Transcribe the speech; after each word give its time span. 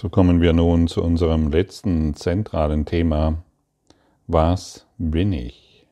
So 0.00 0.08
kommen 0.08 0.40
wir 0.40 0.54
nun 0.54 0.88
zu 0.88 1.02
unserem 1.02 1.52
letzten 1.52 2.14
zentralen 2.14 2.86
Thema. 2.86 3.42
Was 4.26 4.86
bin 4.96 5.30
ich? 5.34 5.86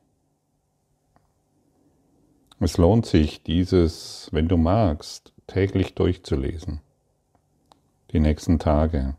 Es 2.58 2.78
lohnt 2.78 3.04
sich, 3.04 3.42
dieses, 3.42 4.30
wenn 4.32 4.48
du 4.48 4.56
magst, 4.56 5.34
täglich 5.46 5.94
durchzulesen. 5.94 6.80
Die 8.12 8.20
nächsten 8.20 8.58
Tage, 8.58 9.14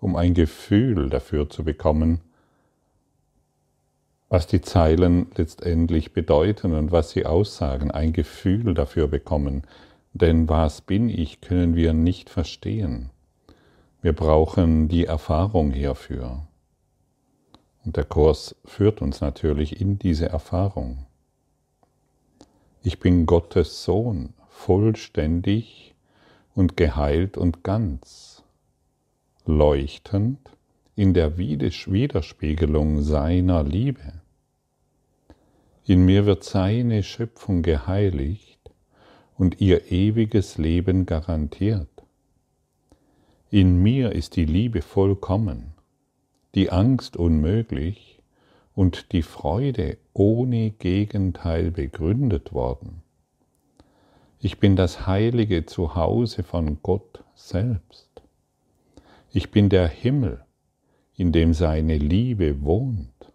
um 0.00 0.16
ein 0.16 0.34
Gefühl 0.34 1.08
dafür 1.08 1.48
zu 1.48 1.64
bekommen, 1.64 2.20
was 4.28 4.46
die 4.46 4.60
Zeilen 4.60 5.28
letztendlich 5.34 6.12
bedeuten 6.12 6.74
und 6.74 6.92
was 6.92 7.08
sie 7.12 7.24
aussagen, 7.24 7.90
ein 7.90 8.12
Gefühl 8.12 8.74
dafür 8.74 9.08
bekommen. 9.08 9.62
Denn 10.12 10.46
was 10.46 10.82
bin 10.82 11.08
ich, 11.08 11.40
können 11.40 11.74
wir 11.74 11.94
nicht 11.94 12.28
verstehen. 12.28 13.08
Wir 14.04 14.12
brauchen 14.12 14.88
die 14.88 15.06
Erfahrung 15.06 15.70
hierfür. 15.70 16.46
Und 17.86 17.96
der 17.96 18.04
Kurs 18.04 18.54
führt 18.66 19.00
uns 19.00 19.22
natürlich 19.22 19.80
in 19.80 19.98
diese 19.98 20.28
Erfahrung. 20.28 21.06
Ich 22.82 23.00
bin 23.00 23.24
Gottes 23.24 23.82
Sohn, 23.82 24.34
vollständig 24.50 25.94
und 26.54 26.76
geheilt 26.76 27.38
und 27.38 27.64
ganz, 27.64 28.42
leuchtend 29.46 30.50
in 30.96 31.14
der 31.14 31.38
Widerspiegelung 31.38 33.00
seiner 33.00 33.62
Liebe. 33.62 34.20
In 35.86 36.04
mir 36.04 36.26
wird 36.26 36.44
seine 36.44 37.02
Schöpfung 37.02 37.62
geheiligt 37.62 38.70
und 39.38 39.62
ihr 39.62 39.90
ewiges 39.90 40.58
Leben 40.58 41.06
garantiert. 41.06 41.93
In 43.54 43.80
mir 43.80 44.10
ist 44.10 44.34
die 44.34 44.46
Liebe 44.46 44.82
vollkommen, 44.82 45.74
die 46.56 46.70
Angst 46.70 47.16
unmöglich 47.16 48.20
und 48.74 49.12
die 49.12 49.22
Freude 49.22 49.96
ohne 50.12 50.72
Gegenteil 50.72 51.70
begründet 51.70 52.52
worden. 52.52 53.04
Ich 54.40 54.58
bin 54.58 54.74
das 54.74 55.06
heilige 55.06 55.66
Zuhause 55.66 56.42
von 56.42 56.78
Gott 56.82 57.22
selbst. 57.36 58.22
Ich 59.30 59.52
bin 59.52 59.68
der 59.68 59.86
Himmel, 59.86 60.44
in 61.14 61.30
dem 61.30 61.54
seine 61.54 61.96
Liebe 61.96 62.60
wohnt. 62.64 63.30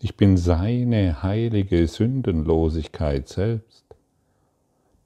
Ich 0.00 0.16
bin 0.16 0.36
seine 0.36 1.22
heilige 1.22 1.86
Sündenlosigkeit 1.86 3.28
selbst, 3.28 3.84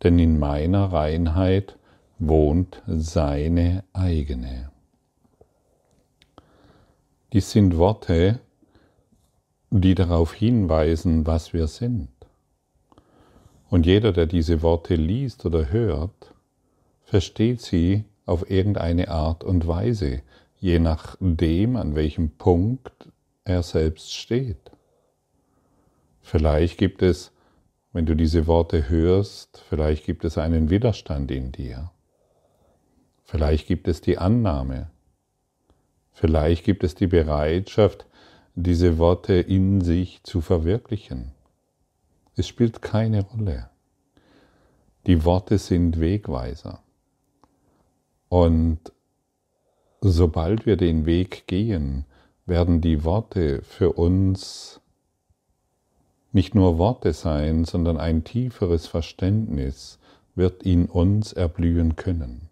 denn 0.03 0.19
in 0.19 0.39
meiner 0.39 0.91
Reinheit 0.91 1.77
wohnt 2.19 2.83
seine 2.87 3.85
eigene. 3.93 4.71
Dies 7.33 7.51
sind 7.51 7.77
Worte, 7.77 8.41
die 9.71 9.95
darauf 9.95 10.33
hinweisen, 10.33 11.27
was 11.27 11.53
wir 11.53 11.67
sind. 11.67 12.09
Und 13.69 13.85
jeder, 13.85 14.13
der 14.13 14.27
diese 14.27 14.63
Worte 14.63 14.95
liest 14.95 15.45
oder 15.45 15.71
hört, 15.71 16.33
versteht 17.03 17.61
sie 17.61 18.05
auf 18.25 18.51
irgendeine 18.51 19.09
Art 19.09 19.45
und 19.45 19.67
Weise, 19.67 20.23
je 20.59 20.79
nachdem, 20.79 21.77
an 21.77 21.95
welchem 21.95 22.31
Punkt 22.31 23.09
er 23.45 23.63
selbst 23.63 24.15
steht. 24.15 24.71
Vielleicht 26.23 26.79
gibt 26.79 27.03
es, 27.03 27.33
wenn 27.93 28.07
du 28.07 28.15
diese 28.15 28.47
Worte 28.47 28.89
hörst, 28.89 29.63
vielleicht 29.69 30.07
gibt 30.07 30.25
es 30.25 30.39
einen 30.39 30.71
Widerstand 30.71 31.31
in 31.31 31.53
dir. 31.53 31.91
Vielleicht 33.27 33.67
gibt 33.67 33.89
es 33.89 34.01
die 34.01 34.19
Annahme. 34.19 34.89
Vielleicht 36.13 36.65
gibt 36.65 36.85
es 36.85 36.95
die 36.95 37.09
Bereitschaft, 37.09 38.07
diese 38.55 38.99
Worte 38.99 39.35
in 39.35 39.81
sich 39.81 40.23
zu 40.23 40.41
verwirklichen. 40.41 41.33
Es 42.37 42.47
spielt 42.47 42.83
keine 42.83 43.23
Rolle. 43.23 43.69
Die 45.07 45.25
Worte 45.25 45.59
sind 45.59 45.99
Wegweiser. 46.01 46.83
Und 48.29 48.79
sobald 50.01 50.65
wir 50.65 50.77
den 50.77 51.05
Weg 51.05 51.47
gehen, 51.49 52.07
werden 52.47 52.81
die 52.81 53.05
Worte 53.05 53.63
für 53.63 53.93
uns 53.93 54.81
nicht 56.33 56.55
nur 56.55 56.79
Worte 56.79 57.13
sein, 57.13 57.65
sondern 57.65 57.97
ein 57.97 58.23
tieferes 58.23 58.87
Verständnis 58.87 59.99
wird 60.35 60.63
in 60.63 60.87
uns 60.87 61.33
erblühen 61.33 61.97
können. 61.97 62.49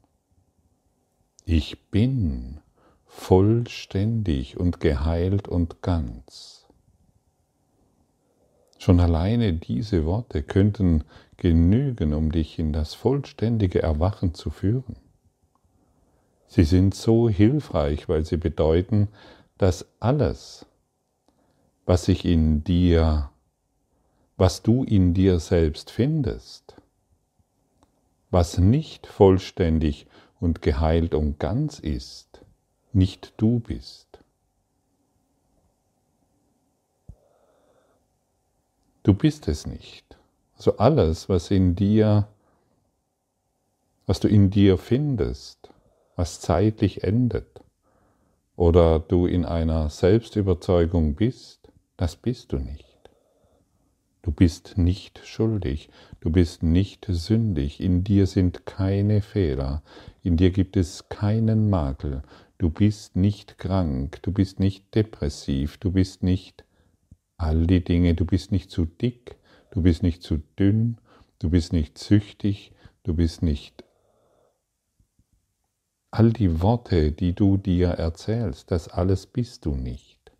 Ich 1.46 1.90
bin 1.90 2.60
vollständig 3.04 4.56
und 4.56 4.80
geheilt 4.80 5.46
und 5.46 5.82
ganz. 5.82 6.66
Schon 8.78 8.98
alleine 8.98 9.52
diese 9.52 10.06
Worte 10.06 10.42
könnten 10.42 11.04
genügen, 11.36 12.14
um 12.14 12.32
dich 12.32 12.58
in 12.58 12.72
das 12.72 12.94
vollständige 12.94 13.82
Erwachen 13.82 14.32
zu 14.32 14.48
führen. 14.48 14.96
Sie 16.46 16.64
sind 16.64 16.94
so 16.94 17.28
hilfreich, 17.28 18.08
weil 18.08 18.24
sie 18.24 18.38
bedeuten, 18.38 19.08
dass 19.58 19.86
alles, 20.00 20.64
was 21.84 22.06
sich 22.06 22.24
in 22.24 22.64
dir, 22.64 23.30
was 24.38 24.62
du 24.62 24.82
in 24.82 25.12
dir 25.12 25.38
selbst 25.40 25.90
findest, 25.90 26.76
was 28.30 28.56
nicht 28.56 29.06
vollständig 29.06 30.06
und 30.44 30.62
geheilt 30.62 31.14
und 31.14 31.40
ganz 31.40 31.78
ist, 31.78 32.42
nicht 32.92 33.32
du 33.38 33.60
bist. 33.60 34.20
Du 39.02 39.14
bist 39.14 39.48
es 39.48 39.66
nicht. 39.66 40.18
Also 40.56 40.76
alles, 40.76 41.28
was 41.28 41.50
in 41.50 41.74
dir, 41.74 42.28
was 44.06 44.20
du 44.20 44.28
in 44.28 44.50
dir 44.50 44.78
findest, 44.78 45.70
was 46.14 46.40
zeitlich 46.40 47.02
endet, 47.02 47.60
oder 48.56 49.00
du 49.00 49.26
in 49.26 49.44
einer 49.44 49.90
Selbstüberzeugung 49.90 51.16
bist, 51.16 51.72
das 51.96 52.16
bist 52.16 52.52
du 52.52 52.58
nicht. 52.58 52.84
Du 54.22 54.30
bist 54.30 54.78
nicht 54.78 55.20
schuldig, 55.26 55.90
du 56.20 56.30
bist 56.30 56.62
nicht 56.62 57.06
sündig, 57.08 57.80
in 57.80 58.04
dir 58.04 58.26
sind 58.26 58.64
keine 58.64 59.20
Fehler, 59.20 59.82
in 60.24 60.38
dir 60.38 60.50
gibt 60.50 60.76
es 60.76 61.10
keinen 61.10 61.68
Makel, 61.68 62.22
du 62.56 62.70
bist 62.70 63.14
nicht 63.14 63.58
krank, 63.58 64.22
du 64.22 64.32
bist 64.32 64.58
nicht 64.58 64.94
depressiv, 64.94 65.76
du 65.76 65.92
bist 65.92 66.22
nicht 66.22 66.64
all 67.36 67.66
die 67.66 67.84
Dinge, 67.84 68.14
du 68.14 68.24
bist 68.24 68.50
nicht 68.50 68.70
zu 68.70 68.86
dick, 68.86 69.36
du 69.70 69.82
bist 69.82 70.02
nicht 70.02 70.22
zu 70.22 70.38
dünn, 70.58 70.96
du 71.40 71.50
bist 71.50 71.74
nicht 71.74 71.98
süchtig, 71.98 72.72
du 73.02 73.14
bist 73.14 73.42
nicht 73.42 73.84
all 76.10 76.32
die 76.32 76.62
Worte, 76.62 77.12
die 77.12 77.34
du 77.34 77.58
dir 77.58 77.88
erzählst, 77.88 78.70
das 78.70 78.88
alles 78.88 79.26
bist 79.26 79.66
du 79.66 79.74
nicht. 79.74 80.32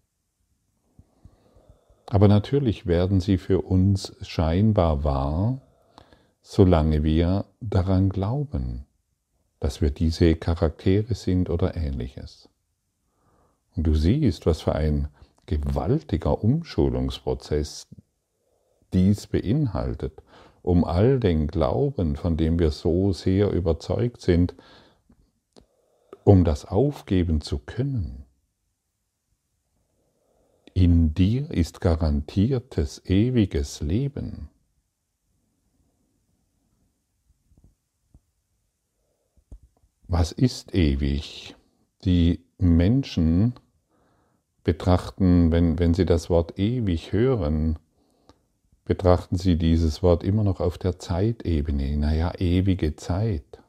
Aber 2.07 2.29
natürlich 2.29 2.87
werden 2.87 3.21
sie 3.21 3.37
für 3.37 3.61
uns 3.61 4.17
scheinbar 4.23 5.05
wahr, 5.05 5.61
solange 6.41 7.03
wir 7.03 7.45
daran 7.61 8.09
glauben, 8.09 8.87
dass 9.65 9.81
wir 9.81 9.89
diese 9.89 10.35
Charaktere 10.35 11.15
sind 11.15 11.49
oder 11.49 11.75
ähnliches. 11.75 12.51
Und 13.75 13.87
du 13.87 13.95
siehst, 13.95 14.45
was 14.45 14.61
für 14.61 14.75
ein 14.75 15.09
gewaltiger 15.47 16.45
Umschulungsprozess 16.45 17.87
dies 18.93 19.27
beinhaltet, 19.27 20.23
um 20.61 20.85
all 20.85 21.19
den 21.19 21.47
Glauben, 21.47 22.15
von 22.17 22.37
dem 22.37 22.59
wir 22.59 22.73
so 22.73 23.15
sehr 23.15 23.53
überzeugt 23.53 24.21
sind, 24.21 24.55
um 26.25 26.45
das 26.45 26.67
aufgeben 26.67 27.41
zu 27.41 27.59
können. 27.59 28.27
In 30.75 31.15
dir 31.15 31.51
ist 31.51 31.81
garantiertes 31.81 33.01
ewiges 33.07 33.81
Leben. 33.81 34.51
Was 40.07 40.33
ist 40.33 40.75
ewig? 40.75 41.57
Die 42.05 42.45
Menschen 42.59 43.55
betrachten, 44.63 45.51
wenn, 45.53 45.79
wenn 45.79 45.95
sie 45.95 46.07
das 46.07 46.31
Wort 46.31 46.59
ewig 46.59 47.13
hören, 47.13 47.79
betrachten 48.85 49.37
sie 49.37 49.57
dieses 49.57 50.03
Wort 50.03 50.23
immer 50.23 50.45
noch 50.45 50.61
auf 50.61 50.79
der 50.79 50.99
Zeitebene. 50.99 51.97
Naja, 51.97 52.33
ewige 52.39 52.97
Zeit. 52.97 53.63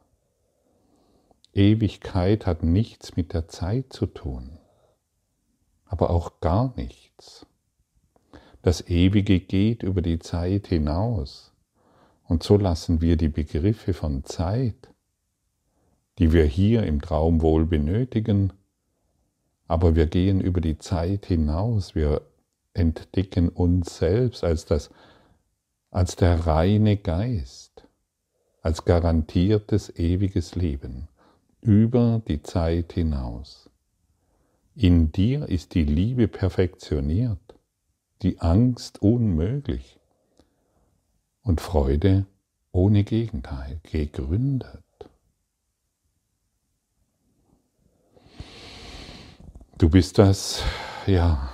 Ewigkeit 1.54 2.46
hat 2.46 2.64
nichts 2.64 3.16
mit 3.16 3.34
der 3.34 3.48
Zeit 3.48 3.94
zu 3.94 4.06
tun 4.06 4.60
aber 5.96 6.10
auch 6.10 6.42
gar 6.42 6.74
nichts. 6.76 7.46
Das 8.62 8.88
Ewige 8.90 9.40
geht 9.40 9.84
über 9.84 10.02
die 10.02 10.20
Zeit 10.20 10.68
hinaus. 10.68 11.54
Und 12.24 12.44
so 12.44 12.58
lassen 12.58 13.02
wir 13.02 13.18
die 13.18 13.30
Begriffe 13.30 13.94
von 13.94 14.24
Zeit 14.24 14.90
die 16.20 16.32
wir 16.32 16.46
hier 16.46 16.84
im 16.84 17.02
Traum 17.02 17.42
wohl 17.42 17.66
benötigen, 17.66 18.54
aber 19.68 19.96
wir 19.96 20.06
gehen 20.06 20.42
über 20.42 20.62
die 20.62 20.78
Zeit 20.78 21.26
hinaus, 21.26 21.96
wir 21.96 22.22
entdecken 22.74 23.50
uns 23.50 23.98
selbst 23.98 24.44
als, 24.44 24.66
das, 24.66 24.90
als 25.92 26.16
der 26.16 26.46
reine 26.46 26.98
Geist, 26.98 27.88
als 28.62 28.86
garantiertes 28.86 29.96
ewiges 29.98 30.56
Leben 30.56 31.08
über 31.62 32.22
die 32.28 32.44
Zeit 32.44 32.94
hinaus. 32.94 33.70
In 34.76 35.12
dir 35.12 35.48
ist 35.50 35.74
die 35.74 35.86
Liebe 35.86 36.28
perfektioniert, 36.28 37.40
die 38.22 38.40
Angst 38.40 39.02
unmöglich 39.02 40.00
und 41.42 41.62
Freude 41.62 42.26
ohne 42.72 43.04
Gegenteil 43.04 43.80
gegründet. 43.84 44.85
Du 49.78 49.90
bist 49.90 50.20
das, 50.20 50.64
ja, 51.06 51.54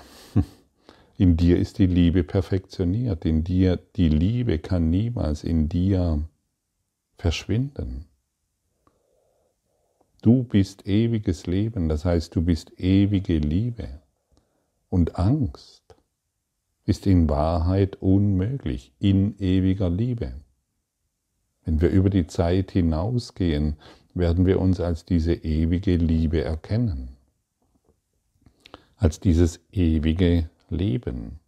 in 1.18 1.38
dir 1.38 1.58
ist 1.58 1.80
die 1.80 1.88
Liebe 1.88 2.24
perfektioniert, 2.24 3.26
in 3.26 3.44
dir, 3.44 3.80
die 3.96 4.10
Liebe 4.10 4.60
kann 4.60 4.92
niemals 4.92 5.44
in 5.44 5.70
dir 5.70 6.24
verschwinden. 7.18 8.06
Du 10.22 10.44
bist 10.44 10.88
ewiges 10.88 11.48
Leben, 11.48 11.90
das 11.90 12.06
heißt, 12.06 12.36
du 12.36 12.44
bist 12.44 12.80
ewige 12.80 13.40
Liebe. 13.40 13.88
Und 14.90 15.18
Angst 15.18 15.96
ist 16.86 17.08
in 17.08 17.28
Wahrheit 17.28 17.96
unmöglich, 18.04 18.94
in 19.00 19.36
ewiger 19.40 19.90
Liebe. 19.90 20.34
Wenn 21.66 21.82
wir 21.82 21.90
über 21.90 22.12
die 22.12 22.28
Zeit 22.28 22.70
hinausgehen, 22.70 23.78
werden 24.14 24.46
wir 24.46 24.60
uns 24.60 24.80
als 24.80 25.06
diese 25.06 25.34
ewige 25.34 25.96
Liebe 25.96 26.44
erkennen, 26.44 27.18
als 29.01 29.19
dieses 29.19 29.59
ewige 29.71 30.48
Leben. 30.69 31.39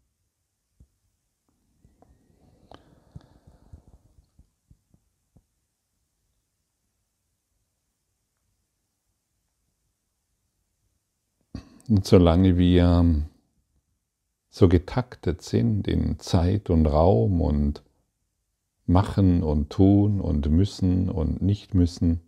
Und 11.87 12.07
solange 12.07 12.57
wir 12.57 13.23
so 14.49 14.67
getaktet 14.67 15.43
sind 15.43 15.87
in 15.87 16.17
Zeit 16.17 16.71
und 16.71 16.87
Raum 16.87 17.39
und 17.39 17.83
machen 18.87 19.43
und 19.43 19.69
tun 19.69 20.21
und 20.21 20.49
müssen 20.49 21.07
und 21.07 21.43
nicht 21.43 21.75
müssen, 21.75 22.21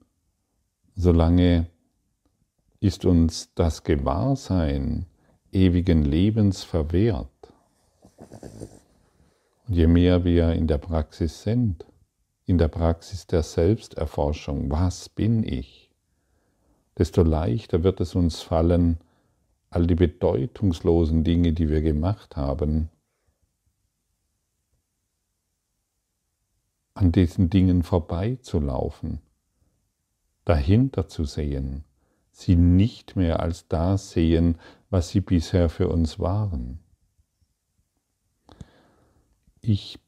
solange 0.95 1.65
ist 2.79 3.05
uns 3.05 3.55
das 3.55 3.83
Gewahrsein 3.83 5.07
ewigen 5.55 6.03
Lebens 6.03 6.63
verwehrt. 6.63 7.29
Und 9.67 9.73
je 9.73 9.87
mehr 9.87 10.23
wir 10.25 10.51
in 10.51 10.67
der 10.67 10.77
Praxis 10.77 11.41
sind, 11.43 11.85
in 12.45 12.57
der 12.57 12.67
Praxis 12.67 13.25
der 13.25 13.41
Selbsterforschung, 13.41 14.69
was 14.69 15.09
bin 15.09 15.43
ich, 15.43 15.89
desto 16.97 17.23
leichter 17.23 17.83
wird 17.83 18.01
es 18.01 18.13
uns 18.13 18.41
fallen, 18.41 18.99
all 19.69 19.87
die 19.87 19.95
bedeutungslosen 19.95 21.23
Dinge, 21.23 21.53
die 21.53 21.69
wir 21.69 21.81
gemacht 21.81 22.35
haben, 22.35 22.89
an 26.93 27.11
diesen 27.11 27.49
Dingen 27.49 27.83
vorbeizulaufen, 27.83 29.19
dahinter 30.45 31.07
zu 31.07 31.25
sehen, 31.25 31.83
sie 32.35 32.57
nicht 32.57 33.15
mehr 33.15 33.39
als 33.39 33.67
das 33.69 34.11
sehen, 34.11 34.57
was 34.89 35.09
sie 35.09 35.21
bisher 35.21 35.69
für 35.69 35.87
uns 35.87 36.19
waren. 36.19 36.79
Ich, 39.61 39.99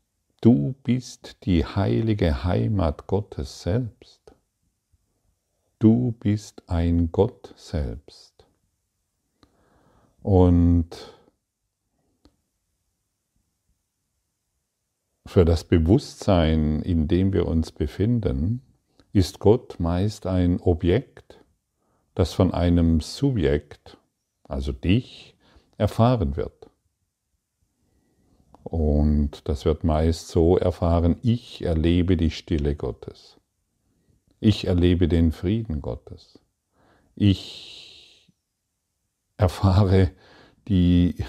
du 0.41 0.75
bist 0.83 1.45
die 1.45 1.65
heilige 1.65 2.44
Heimat 2.44 3.07
Gottes 3.07 3.62
selbst. 3.62 4.21
Du 5.79 6.12
bist 6.19 6.63
ein 6.68 7.12
Gott 7.12 7.53
selbst. 7.56 8.45
Und 10.21 11.15
für 15.25 15.45
das 15.45 15.63
Bewusstsein, 15.63 16.81
in 16.81 17.07
dem 17.07 17.31
wir 17.31 17.47
uns 17.47 17.71
befinden, 17.71 18.62
ist 19.13 19.39
Gott 19.39 19.79
meist 19.79 20.27
ein 20.27 20.59
Objekt, 20.59 21.39
das 22.17 22.33
von 22.33 22.51
einem 22.51 22.99
Subjekt, 22.99 23.99
also 24.43 24.71
dich, 24.71 25.35
erfahren 25.77 26.35
wird. 26.35 26.67
Und 28.63 29.47
das 29.47 29.65
wird 29.65 29.83
meist 29.83 30.29
so 30.29 30.57
erfahren, 30.57 31.17
ich 31.21 31.63
erlebe 31.63 32.17
die 32.17 32.31
Stille 32.31 32.75
Gottes. 32.75 33.37
Ich 34.39 34.65
erlebe 34.65 35.07
den 35.07 35.31
Frieden 35.31 35.79
Gottes. 35.83 36.39
Ich 37.15 38.33
erfahre 39.37 40.09
die 40.67 41.23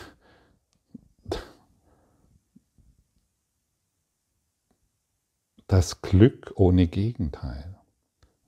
das 5.66 6.00
Glück 6.00 6.54
ohne 6.56 6.86
Gegenteil. 6.86 7.77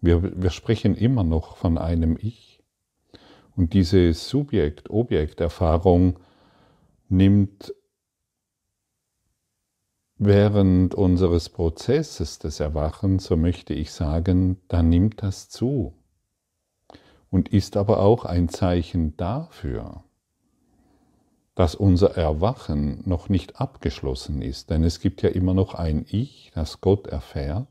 Wir, 0.00 0.42
wir 0.42 0.50
sprechen 0.50 0.94
immer 0.94 1.24
noch 1.24 1.56
von 1.56 1.78
einem 1.78 2.16
Ich. 2.20 2.62
Und 3.56 3.74
diese 3.74 4.12
Subjekt-Objekt-Erfahrung 4.12 6.18
nimmt 7.08 7.74
während 10.16 10.94
unseres 10.94 11.48
Prozesses 11.48 12.38
des 12.38 12.60
Erwachens, 12.60 13.24
so 13.24 13.36
möchte 13.36 13.74
ich 13.74 13.92
sagen, 13.92 14.58
da 14.68 14.82
nimmt 14.82 15.22
das 15.22 15.48
zu 15.48 15.94
und 17.30 17.48
ist 17.48 17.76
aber 17.76 18.00
auch 18.00 18.24
ein 18.24 18.48
Zeichen 18.48 19.16
dafür, 19.16 20.04
dass 21.54 21.74
unser 21.74 22.16
Erwachen 22.16 23.02
noch 23.06 23.28
nicht 23.28 23.60
abgeschlossen 23.60 24.42
ist, 24.42 24.70
denn 24.70 24.84
es 24.84 25.00
gibt 25.00 25.22
ja 25.22 25.30
immer 25.30 25.54
noch 25.54 25.74
ein 25.74 26.04
Ich, 26.08 26.50
das 26.54 26.80
Gott 26.80 27.06
erfährt, 27.06 27.68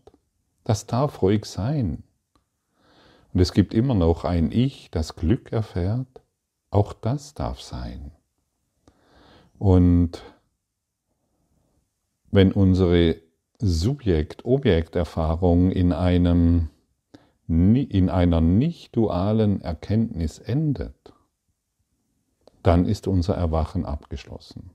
das 0.64 0.86
darf 0.86 1.22
ruhig 1.22 1.46
sein. 1.46 2.04
Und 3.34 3.40
es 3.40 3.54
gibt 3.54 3.74
immer 3.74 3.94
noch 3.94 4.26
ein 4.26 4.52
Ich, 4.52 4.90
das 4.92 5.16
Glück 5.16 5.52
erfährt, 5.52 6.08
auch 6.72 6.94
das 6.94 7.34
darf 7.34 7.62
sein. 7.62 8.12
Und 9.58 10.24
wenn 12.32 12.52
unsere 12.52 13.22
Subjekt-Objekt-Erfahrung 13.60 15.72
in 15.72 15.94
in 17.48 18.10
einer 18.10 18.42
nicht 18.42 18.96
dualen 18.96 19.62
Erkenntnis 19.62 20.40
endet, 20.40 21.14
dann 22.64 22.86
ist 22.86 23.08
unser 23.08 23.36
Erwachen 23.36 23.86
abgeschlossen. 23.86 24.72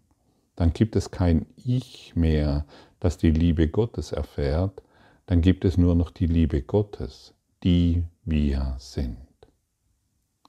Dann 0.56 0.72
gibt 0.72 0.96
es 0.96 1.10
kein 1.10 1.46
Ich 1.56 2.14
mehr, 2.16 2.66
das 3.00 3.16
die 3.16 3.30
Liebe 3.30 3.68
Gottes 3.68 4.12
erfährt, 4.12 4.82
dann 5.26 5.40
gibt 5.40 5.64
es 5.64 5.78
nur 5.78 5.94
noch 5.94 6.10
die 6.10 6.26
Liebe 6.26 6.62
Gottes, 6.62 7.34
die 7.64 8.04
wir 8.24 8.76
sind. 8.78 9.18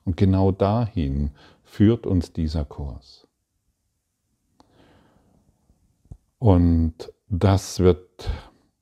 Und 0.04 0.18
genau 0.18 0.52
dahin 0.52 1.32
führt 1.64 2.06
uns 2.06 2.32
dieser 2.34 2.66
Kurs. 2.66 3.28
Und 6.38 7.12
das 7.28 7.80
wird 7.80 8.30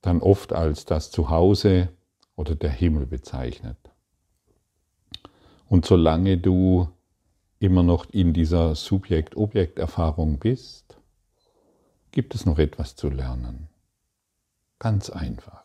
dann 0.02 0.22
oft 0.22 0.52
als 0.52 0.86
das 0.86 1.12
Zuhause 1.12 1.90
oder 2.36 2.56
der 2.56 2.72
Himmel 2.72 3.06
bezeichnet. 3.06 3.78
Und 5.70 5.86
solange 5.86 6.38
du 6.38 6.90
immer 7.60 7.84
noch 7.84 8.10
in 8.10 8.34
dieser 8.34 8.75
Subjekt-Objekt-Erfahrung 8.75 10.40
bist, 10.40 10.98
gibt 12.12 12.36
es 12.36 12.46
noch 12.46 12.60
etwas 12.60 12.96
zu 12.96 13.10
lernen. 13.10 13.70
Ganz 14.80 15.10
einfach, 15.10 15.63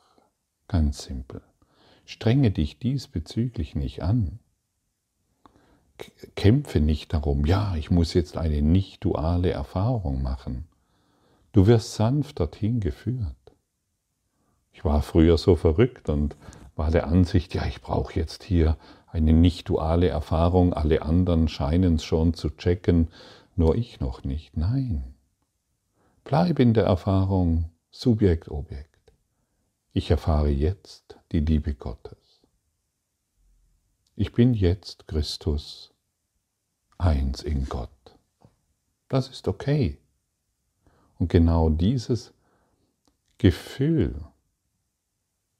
ganz 0.68 1.02
simpel. 1.02 1.42
Strenge 2.08 2.50
dich 2.50 2.78
diesbezüglich 2.78 3.74
nicht 3.74 4.02
an. 4.02 4.38
Kämpfe 6.36 6.80
nicht 6.80 7.12
darum, 7.12 7.44
ja, 7.44 7.76
ich 7.76 7.90
muss 7.90 8.14
jetzt 8.14 8.38
eine 8.38 8.62
nicht 8.62 9.04
duale 9.04 9.50
Erfahrung 9.50 10.22
machen. 10.22 10.66
Du 11.52 11.66
wirst 11.66 11.96
sanft 11.96 12.40
dorthin 12.40 12.80
geführt. 12.80 13.36
Ich 14.72 14.86
war 14.86 15.02
früher 15.02 15.36
so 15.36 15.54
verrückt 15.54 16.08
und 16.08 16.34
war 16.76 16.90
der 16.90 17.08
Ansicht, 17.08 17.54
ja, 17.54 17.66
ich 17.66 17.82
brauche 17.82 18.18
jetzt 18.18 18.42
hier 18.42 18.78
eine 19.08 19.34
nicht 19.34 19.68
duale 19.68 20.08
Erfahrung, 20.08 20.72
alle 20.72 21.02
anderen 21.02 21.46
scheinen 21.46 21.96
es 21.96 22.04
schon 22.04 22.32
zu 22.32 22.48
checken, 22.48 23.08
nur 23.54 23.76
ich 23.76 24.00
noch 24.00 24.24
nicht. 24.24 24.56
Nein. 24.56 25.12
Bleib 26.24 26.58
in 26.58 26.72
der 26.72 26.84
Erfahrung 26.84 27.66
Subjekt, 27.90 28.50
Objekt. 28.50 28.87
Ich 29.98 30.12
erfahre 30.12 30.48
jetzt 30.48 31.18
die 31.32 31.40
Liebe 31.40 31.74
Gottes. 31.74 32.40
ich 34.14 34.30
bin 34.30 34.54
jetzt 34.54 35.08
Christus, 35.08 35.92
eins 36.98 37.42
in 37.42 37.68
Gott. 37.68 38.16
Das 39.08 39.26
ist 39.26 39.48
okay. 39.48 39.98
Und 41.18 41.30
genau 41.30 41.68
dieses 41.68 42.32
Gefühl, 43.38 44.24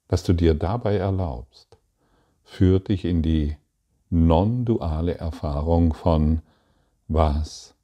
das 0.07 0.23
du 0.23 0.31
dir 0.31 0.53
dabei 0.53 0.95
erlaubst, 0.95 1.77
führt 2.45 2.87
dich 2.87 3.03
in 3.03 3.21
die 3.21 3.57
non-duale 4.09 5.15
Erfahrung 5.15 5.93
von 5.93 6.41
was 7.09 7.75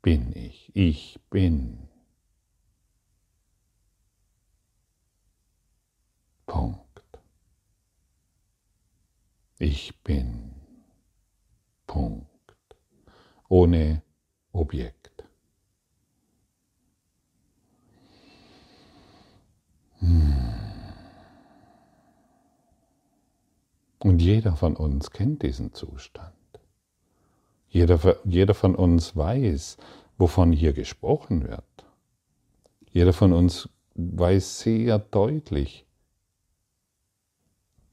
bin 0.00 0.32
ich? 0.34 0.74
Ich 0.74 1.20
bin. 1.28 1.90
Punkt. 6.46 6.80
Ich 9.58 10.02
bin. 10.02 10.52
Punkt. 11.86 12.28
Ohne 13.48 14.02
Objekt. 14.52 15.24
Hm. 20.00 20.44
Und 24.00 24.20
jeder 24.20 24.56
von 24.56 24.76
uns 24.76 25.10
kennt 25.10 25.42
diesen 25.42 25.72
Zustand. 25.72 26.34
Jeder, 27.68 28.18
jeder 28.24 28.54
von 28.54 28.74
uns 28.74 29.16
weiß, 29.16 29.78
wovon 30.18 30.52
hier 30.52 30.72
gesprochen 30.72 31.48
wird. 31.48 31.64
Jeder 32.92 33.12
von 33.12 33.32
uns 33.32 33.68
weiß 33.94 34.60
sehr 34.60 34.98
deutlich, 34.98 35.86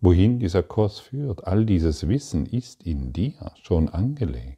wohin 0.01 0.39
dieser 0.39 0.63
Kurs 0.63 0.99
führt. 0.99 1.47
All 1.47 1.65
dieses 1.65 2.07
Wissen 2.07 2.45
ist 2.47 2.83
in 2.83 3.13
dir 3.13 3.51
schon 3.61 3.87
angelegt. 3.87 4.57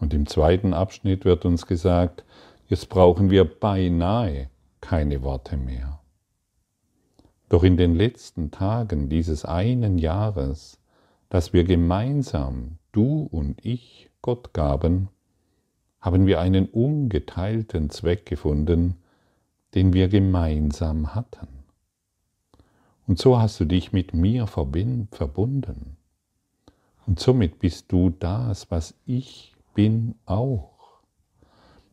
Und 0.00 0.12
im 0.12 0.26
zweiten 0.26 0.74
Abschnitt 0.74 1.24
wird 1.24 1.44
uns 1.44 1.66
gesagt, 1.66 2.24
jetzt 2.66 2.88
brauchen 2.88 3.30
wir 3.30 3.44
beinahe 3.44 4.50
keine 4.80 5.22
Worte 5.22 5.56
mehr. 5.56 6.00
Doch 7.48 7.62
in 7.62 7.76
den 7.76 7.94
letzten 7.94 8.50
Tagen 8.50 9.08
dieses 9.08 9.44
einen 9.44 9.98
Jahres, 9.98 10.80
das 11.28 11.52
wir 11.52 11.64
gemeinsam, 11.64 12.78
du 12.90 13.28
und 13.30 13.64
ich, 13.64 14.10
Gott 14.22 14.52
gaben, 14.52 15.08
haben 16.00 16.26
wir 16.26 16.40
einen 16.40 16.66
ungeteilten 16.66 17.90
Zweck 17.90 18.26
gefunden, 18.26 18.96
den 19.74 19.92
wir 19.92 20.08
gemeinsam 20.08 21.14
hatten. 21.14 21.53
Und 23.06 23.18
so 23.18 23.38
hast 23.38 23.60
du 23.60 23.64
dich 23.64 23.92
mit 23.92 24.14
mir 24.14 24.46
verbunden. 24.46 25.96
Und 27.06 27.20
somit 27.20 27.58
bist 27.58 27.92
du 27.92 28.10
das, 28.10 28.70
was 28.70 28.94
ich 29.04 29.54
bin 29.74 30.14
auch. 30.24 31.00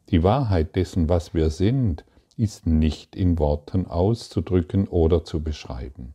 Die 0.10 0.24
Wahrheit 0.24 0.76
dessen, 0.76 1.10
was 1.10 1.34
wir 1.34 1.50
sind, 1.50 2.06
ist 2.38 2.66
nicht 2.66 3.16
in 3.16 3.40
Worten 3.40 3.88
auszudrücken 3.88 4.88
oder 4.88 5.26
zu 5.26 5.44
beschreiben. 5.44 6.14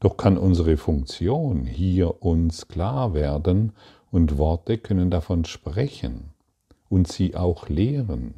Doch 0.00 0.16
kann 0.16 0.38
unsere 0.38 0.76
Funktion 0.76 1.64
hier 1.64 2.22
uns 2.22 2.68
klar 2.68 3.14
werden 3.14 3.72
und 4.10 4.38
Worte 4.38 4.78
können 4.78 5.10
davon 5.10 5.44
sprechen 5.44 6.30
und 6.88 7.08
sie 7.08 7.34
auch 7.36 7.68
lehren, 7.68 8.34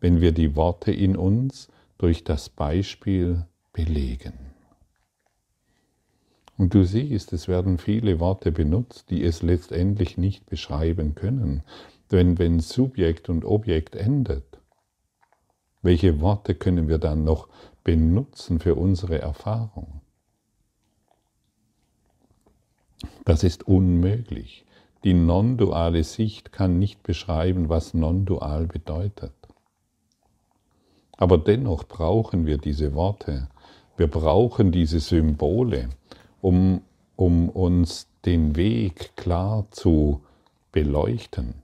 wenn 0.00 0.20
wir 0.20 0.32
die 0.32 0.56
Worte 0.56 0.92
in 0.92 1.16
uns 1.16 1.68
durch 1.98 2.24
das 2.24 2.48
Beispiel 2.48 3.46
belegen. 3.72 4.45
Und 6.58 6.72
du 6.74 6.84
siehst, 6.84 7.32
es 7.32 7.48
werden 7.48 7.78
viele 7.78 8.18
Worte 8.18 8.50
benutzt, 8.50 9.10
die 9.10 9.22
es 9.22 9.42
letztendlich 9.42 10.16
nicht 10.16 10.46
beschreiben 10.46 11.14
können. 11.14 11.62
Denn 12.10 12.38
wenn 12.38 12.60
Subjekt 12.60 13.28
und 13.28 13.44
Objekt 13.44 13.94
endet, 13.94 14.58
welche 15.82 16.20
Worte 16.20 16.54
können 16.54 16.88
wir 16.88 16.98
dann 16.98 17.24
noch 17.24 17.48
benutzen 17.84 18.58
für 18.58 18.74
unsere 18.74 19.20
Erfahrung? 19.20 20.00
Das 23.24 23.44
ist 23.44 23.68
unmöglich. 23.68 24.64
Die 25.04 25.14
non-duale 25.14 26.02
Sicht 26.02 26.52
kann 26.52 26.78
nicht 26.78 27.02
beschreiben, 27.02 27.68
was 27.68 27.92
non-dual 27.92 28.66
bedeutet. 28.66 29.34
Aber 31.16 31.38
dennoch 31.38 31.84
brauchen 31.84 32.46
wir 32.46 32.58
diese 32.58 32.94
Worte, 32.94 33.48
wir 33.96 34.08
brauchen 34.08 34.72
diese 34.72 35.00
Symbole, 35.00 35.88
um, 36.46 36.82
um 37.16 37.48
uns 37.48 38.06
den 38.24 38.54
Weg 38.54 39.16
klar 39.16 39.66
zu 39.72 40.20
beleuchten. 40.70 41.54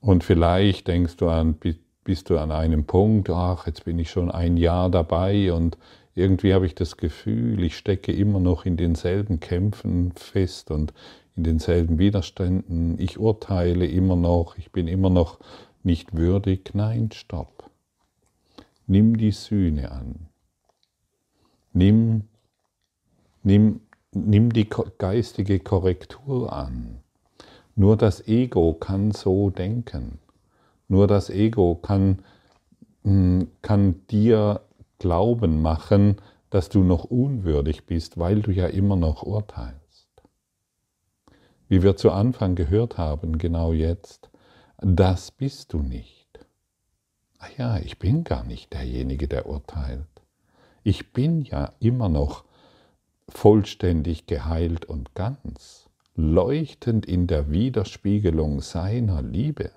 Und 0.00 0.24
vielleicht 0.24 0.88
denkst 0.88 1.18
du 1.18 1.28
an, 1.28 1.58
bist 2.04 2.30
du 2.30 2.38
an 2.38 2.50
einem 2.50 2.86
Punkt, 2.86 3.28
ach, 3.28 3.66
jetzt 3.66 3.84
bin 3.84 3.98
ich 3.98 4.10
schon 4.10 4.30
ein 4.30 4.56
Jahr 4.56 4.88
dabei 4.88 5.52
und 5.52 5.76
irgendwie 6.14 6.54
habe 6.54 6.64
ich 6.64 6.74
das 6.74 6.96
Gefühl, 6.96 7.62
ich 7.62 7.76
stecke 7.76 8.12
immer 8.12 8.40
noch 8.40 8.64
in 8.64 8.78
denselben 8.78 9.38
Kämpfen 9.38 10.12
fest 10.12 10.70
und 10.70 10.94
in 11.36 11.44
denselben 11.44 11.98
Widerständen. 11.98 12.98
Ich 12.98 13.18
urteile 13.18 13.84
immer 13.86 14.16
noch, 14.16 14.56
ich 14.56 14.72
bin 14.72 14.88
immer 14.88 15.10
noch 15.10 15.38
nicht 15.82 16.16
würdig. 16.16 16.70
Nein, 16.72 17.10
stopp. 17.12 17.70
Nimm 18.86 19.18
die 19.18 19.32
Sühne 19.32 19.92
an. 19.92 20.31
Nimm, 21.72 22.24
nimm, 23.42 23.80
nimm 24.12 24.52
die 24.52 24.68
geistige 24.98 25.60
Korrektur 25.60 26.52
an. 26.52 27.00
Nur 27.74 27.96
das 27.96 28.26
Ego 28.28 28.74
kann 28.74 29.12
so 29.12 29.50
denken. 29.50 30.18
Nur 30.88 31.06
das 31.06 31.30
Ego 31.30 31.74
kann, 31.76 32.18
hm, 33.02 33.48
kann 33.62 34.06
dir 34.08 34.60
Glauben 34.98 35.62
machen, 35.62 36.16
dass 36.50 36.68
du 36.68 36.84
noch 36.84 37.04
unwürdig 37.04 37.86
bist, 37.86 38.18
weil 38.18 38.42
du 38.42 38.50
ja 38.52 38.66
immer 38.66 38.94
noch 38.94 39.22
urteilst. 39.22 39.82
Wie 41.68 41.82
wir 41.82 41.96
zu 41.96 42.10
Anfang 42.12 42.54
gehört 42.54 42.98
haben, 42.98 43.38
genau 43.38 43.72
jetzt, 43.72 44.30
das 44.76 45.30
bist 45.30 45.72
du 45.72 45.78
nicht. 45.78 46.28
Ach 47.38 47.50
ja, 47.56 47.78
ich 47.78 47.98
bin 47.98 48.24
gar 48.24 48.44
nicht 48.44 48.74
derjenige, 48.74 49.26
der 49.26 49.46
urteilt. 49.46 50.11
Ich 50.84 51.12
bin 51.12 51.42
ja 51.42 51.72
immer 51.78 52.08
noch 52.08 52.44
vollständig 53.28 54.26
geheilt 54.26 54.84
und 54.84 55.14
ganz, 55.14 55.88
leuchtend 56.16 57.06
in 57.06 57.26
der 57.26 57.50
Widerspiegelung 57.50 58.60
seiner 58.60 59.22
Liebe. 59.22 59.70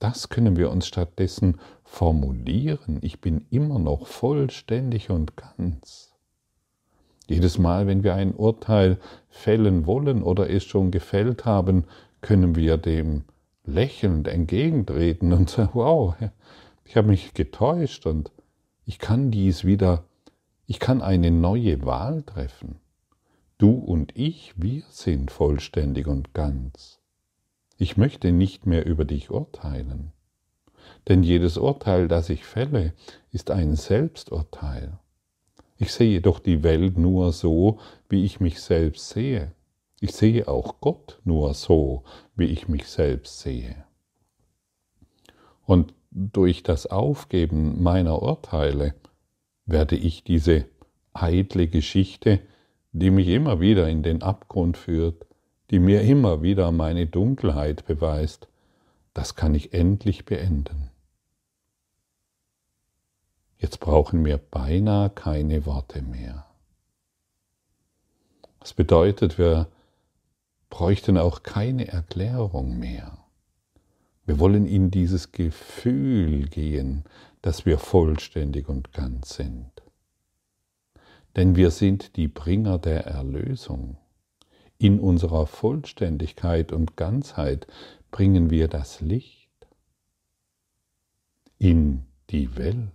Das 0.00 0.28
können 0.28 0.56
wir 0.56 0.70
uns 0.70 0.88
stattdessen 0.88 1.60
formulieren. 1.84 2.98
Ich 3.02 3.20
bin 3.20 3.46
immer 3.50 3.78
noch 3.78 4.08
vollständig 4.08 5.10
und 5.10 5.36
ganz. 5.36 6.12
Jedes 7.28 7.58
Mal, 7.58 7.86
wenn 7.86 8.02
wir 8.02 8.14
ein 8.14 8.34
Urteil 8.34 8.98
fällen 9.28 9.86
wollen 9.86 10.24
oder 10.24 10.50
es 10.50 10.64
schon 10.64 10.90
gefällt 10.90 11.44
haben, 11.44 11.84
können 12.20 12.56
wir 12.56 12.76
dem 12.76 13.22
lächelnd 13.64 14.26
entgegentreten 14.26 15.32
und 15.32 15.48
sagen, 15.48 15.70
wow, 15.74 16.16
ich 16.84 16.96
habe 16.96 17.08
mich 17.08 17.32
getäuscht 17.32 18.04
und 18.06 18.32
ich 18.84 18.98
kann 18.98 19.30
dies 19.30 19.64
wieder, 19.64 20.04
ich 20.66 20.80
kann 20.80 21.02
eine 21.02 21.30
neue 21.30 21.84
Wahl 21.84 22.22
treffen. 22.22 22.80
Du 23.58 23.72
und 23.72 24.16
ich, 24.16 24.54
wir 24.56 24.82
sind 24.90 25.30
vollständig 25.30 26.06
und 26.06 26.34
ganz. 26.34 27.00
Ich 27.76 27.96
möchte 27.96 28.32
nicht 28.32 28.66
mehr 28.66 28.86
über 28.86 29.04
dich 29.04 29.30
urteilen. 29.30 30.12
Denn 31.08 31.22
jedes 31.22 31.58
Urteil, 31.58 32.08
das 32.08 32.28
ich 32.28 32.44
fälle, 32.44 32.92
ist 33.30 33.50
ein 33.50 33.76
Selbsturteil. 33.76 34.98
Ich 35.76 35.92
sehe 35.92 36.20
doch 36.20 36.38
die 36.38 36.62
Welt 36.62 36.98
nur 36.98 37.32
so, 37.32 37.78
wie 38.08 38.24
ich 38.24 38.40
mich 38.40 38.60
selbst 38.60 39.08
sehe. 39.10 39.52
Ich 40.00 40.12
sehe 40.12 40.48
auch 40.48 40.80
Gott 40.80 41.20
nur 41.24 41.54
so, 41.54 42.04
wie 42.34 42.46
ich 42.46 42.68
mich 42.68 42.88
selbst 42.88 43.40
sehe. 43.40 43.84
Und 45.64 45.94
durch 46.14 46.62
das 46.62 46.86
Aufgeben 46.86 47.82
meiner 47.82 48.22
Urteile 48.22 48.94
werde 49.64 49.96
ich 49.96 50.24
diese 50.24 50.66
eitle 51.14 51.68
Geschichte, 51.68 52.40
die 52.92 53.10
mich 53.10 53.28
immer 53.28 53.60
wieder 53.60 53.88
in 53.88 54.02
den 54.02 54.22
Abgrund 54.22 54.76
führt, 54.76 55.26
die 55.70 55.78
mir 55.78 56.02
immer 56.02 56.42
wieder 56.42 56.70
meine 56.70 57.06
Dunkelheit 57.06 57.86
beweist, 57.86 58.48
das 59.14 59.34
kann 59.36 59.54
ich 59.54 59.72
endlich 59.72 60.26
beenden. 60.26 60.90
Jetzt 63.58 63.80
brauchen 63.80 64.24
wir 64.24 64.38
beinahe 64.38 65.08
keine 65.08 65.64
Worte 65.64 66.02
mehr. 66.02 66.46
Das 68.60 68.74
bedeutet, 68.74 69.38
wir 69.38 69.68
bräuchten 70.68 71.16
auch 71.16 71.42
keine 71.42 71.88
Erklärung 71.88 72.78
mehr. 72.78 73.21
Wir 74.24 74.38
wollen 74.38 74.66
in 74.66 74.90
dieses 74.90 75.32
Gefühl 75.32 76.48
gehen, 76.48 77.04
dass 77.42 77.66
wir 77.66 77.78
vollständig 77.78 78.68
und 78.68 78.92
ganz 78.92 79.34
sind. 79.34 79.70
denn 81.36 81.56
wir 81.56 81.70
sind 81.70 82.16
die 82.16 82.28
Bringer 82.28 82.78
der 82.78 83.06
Erlösung. 83.06 83.96
In 84.78 85.00
unserer 85.00 85.46
Vollständigkeit 85.46 86.72
und 86.72 86.96
Ganzheit 86.96 87.66
bringen 88.10 88.50
wir 88.50 88.68
das 88.68 89.00
Licht 89.00 89.50
in 91.58 92.04
die 92.30 92.56
Welt. 92.56 92.90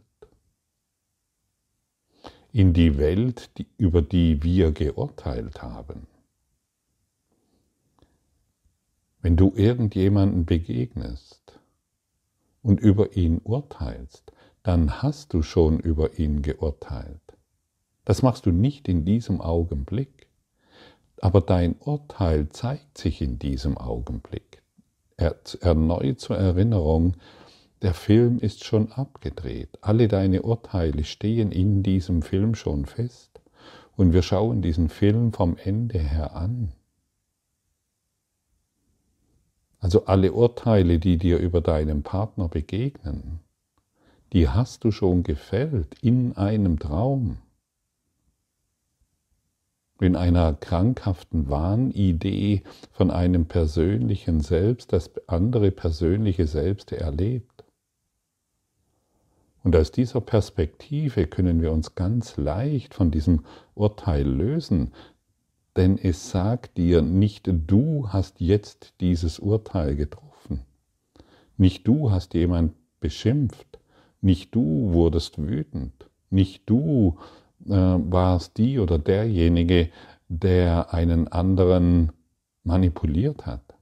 In 2.52 2.74
die 2.74 2.98
Welt, 2.98 3.50
über 3.78 4.02
die 4.02 4.44
wir 4.44 4.72
geurteilt 4.72 5.62
haben. 5.62 6.08
Wenn 9.22 9.36
du 9.36 9.54
irgendjemanden 9.56 10.46
begegnest 10.46 11.60
und 12.62 12.80
über 12.80 13.16
ihn 13.16 13.40
urteilst, 13.44 14.32
dann 14.64 15.02
hast 15.02 15.34
du 15.34 15.42
schon 15.42 15.80
über 15.80 16.20
ihn 16.20 16.42
geurteilt. 16.42 17.22
Das 18.06 18.22
machst 18.22 18.46
du 18.46 18.52
nicht 18.52 18.88
in 18.88 19.06
diesem 19.06 19.42
Augenblick, 19.42 20.28
aber 21.22 21.42
dein 21.42 21.76
Urteil 21.80 22.50
zeigt 22.50 22.98
sich 22.98 23.22
in 23.22 23.40
diesem 23.40 23.78
Augenblick. 23.78 24.62
erneut 25.18 26.20
zur 26.20 26.38
Erinnerung, 26.38 27.18
der 27.82 27.94
Film 27.94 28.40
ist 28.40 28.64
schon 28.64 28.92
abgedreht. 28.92 29.78
Alle 29.82 30.08
deine 30.08 30.44
Urteile 30.44 31.04
stehen 31.04 31.52
in 31.52 31.84
diesem 31.84 32.22
Film 32.22 32.56
schon 32.56 32.86
fest. 32.86 33.40
Und 33.96 34.14
wir 34.14 34.22
schauen 34.22 34.62
diesen 34.62 34.90
Film 34.90 35.34
vom 35.34 35.58
Ende 35.58 36.00
her 36.00 36.36
an. 36.36 36.72
Also 39.80 40.06
alle 40.06 40.34
Urteile, 40.34 41.00
die 41.00 41.18
dir 41.18 41.38
über 41.38 41.62
deinen 41.62 42.04
Partner 42.04 42.48
begegnen, 42.48 43.40
die 44.34 44.50
hast 44.50 44.84
du 44.84 44.92
schon 44.92 45.24
gefällt 45.24 45.96
in 46.02 46.36
einem 46.36 46.80
Traum, 46.80 47.38
in 50.00 50.16
einer 50.16 50.54
krankhaften 50.54 51.50
Wahnidee 51.50 52.64
von 52.92 53.10
einem 53.10 53.46
persönlichen 53.46 54.42
Selbst, 54.42 54.94
das 54.94 55.12
andere 55.28 55.72
persönliche 55.72 56.48
Selbst 56.48 56.92
erlebt. 56.92 57.64
Und 59.64 59.76
aus 59.76 59.92
dieser 59.92 60.22
Perspektive 60.22 61.28
können 61.28 61.62
wir 61.62 61.72
uns 61.72 61.96
ganz 61.96 62.38
leicht 62.38 62.94
von 62.94 63.12
diesem 63.12 63.44
Urteil 63.74 64.28
lösen, 64.28 64.94
denn 65.78 65.98
es 65.98 66.32
sagt 66.32 66.78
dir, 66.78 67.02
nicht 67.02 67.48
du 67.48 68.10
hast 68.10 68.42
jetzt 68.42 68.96
dieses 69.00 69.40
Urteil 69.40 69.96
getroffen, 69.96 70.62
nicht 71.56 71.88
du 71.88 72.12
hast 72.12 72.34
jemand 72.34 72.74
beschimpft, 73.00 73.80
nicht 74.20 74.56
du 74.56 74.92
wurdest 74.92 75.38
wütend, 75.38 76.10
nicht 76.32 76.64
du 76.70 77.20
äh, 77.66 77.70
warst 77.70 78.58
die 78.58 78.80
oder 78.80 78.98
derjenige, 78.98 79.90
der 80.28 80.94
einen 80.94 81.28
anderen 81.28 82.12
manipuliert 82.64 83.46
hat. 83.46 83.76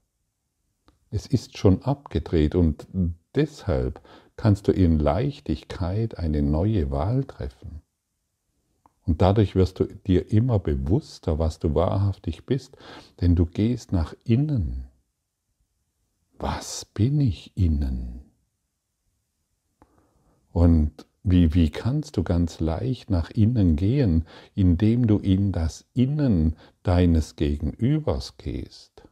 Es 1.12 1.25
ist 1.25 1.58
schon 1.58 1.82
abgedreht 1.82 2.56
und 2.56 2.88
deshalb 3.36 4.02
kannst 4.36 4.68
du 4.68 4.74
in 4.74 5.00
Leichtigkeit 5.00 6.18
eine 6.18 6.42
neue 6.42 6.92
Wahl 6.92 7.24
treffen. 7.24 7.82
Und 9.06 9.22
dadurch 9.22 9.56
wirst 9.56 9.80
du 9.80 9.86
dir 9.86 10.32
immer 10.32 10.60
bewusster, 10.60 11.38
was 11.38 11.60
du 11.60 11.76
wahrhaftig 11.76 12.46
bist, 12.46 12.76
denn 13.22 13.36
du 13.36 13.46
gehst 13.46 13.92
nach 13.92 14.16
innen. 14.24 14.88
Was 16.38 16.86
bin 16.86 17.22
ich 17.22 17.56
innen? 17.56 18.22
Und 20.52 21.06
wie, 21.24 21.54
wie 21.54 21.70
kannst 21.70 22.18
du 22.18 22.24
ganz 22.24 22.60
leicht 22.60 23.10
nach 23.10 23.30
innen 23.32 23.76
gehen, 23.76 24.26
indem 24.54 25.08
du 25.08 25.18
in 25.18 25.52
das 25.52 25.86
Innen 25.94 26.56
deines 26.84 27.36
Gegenübers 27.36 28.38
gehst? 28.38 29.03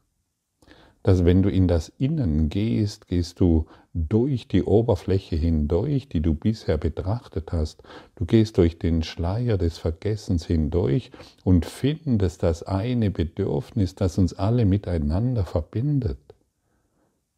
Dass 1.03 1.25
wenn 1.25 1.43
du 1.43 1.49
in 1.49 1.67
das 1.67 1.91
Innen 1.99 2.49
gehst, 2.49 3.07
gehst 3.07 3.39
du 3.41 3.67
durch 3.93 4.47
die 4.47 4.63
Oberfläche 4.63 5.35
hindurch, 5.35 6.07
die 6.07 6.21
du 6.21 6.33
bisher 6.33 6.77
betrachtet 6.77 7.51
hast. 7.51 7.83
Du 8.15 8.25
gehst 8.25 8.57
durch 8.57 8.79
den 8.79 9.03
Schleier 9.03 9.57
des 9.57 9.77
Vergessens 9.77 10.45
hindurch 10.45 11.11
und 11.43 11.65
findest 11.65 12.41
das 12.41 12.63
eine 12.63 13.11
Bedürfnis, 13.11 13.95
das 13.95 14.17
uns 14.17 14.33
alle 14.33 14.65
miteinander 14.65 15.43
verbindet. 15.43 16.17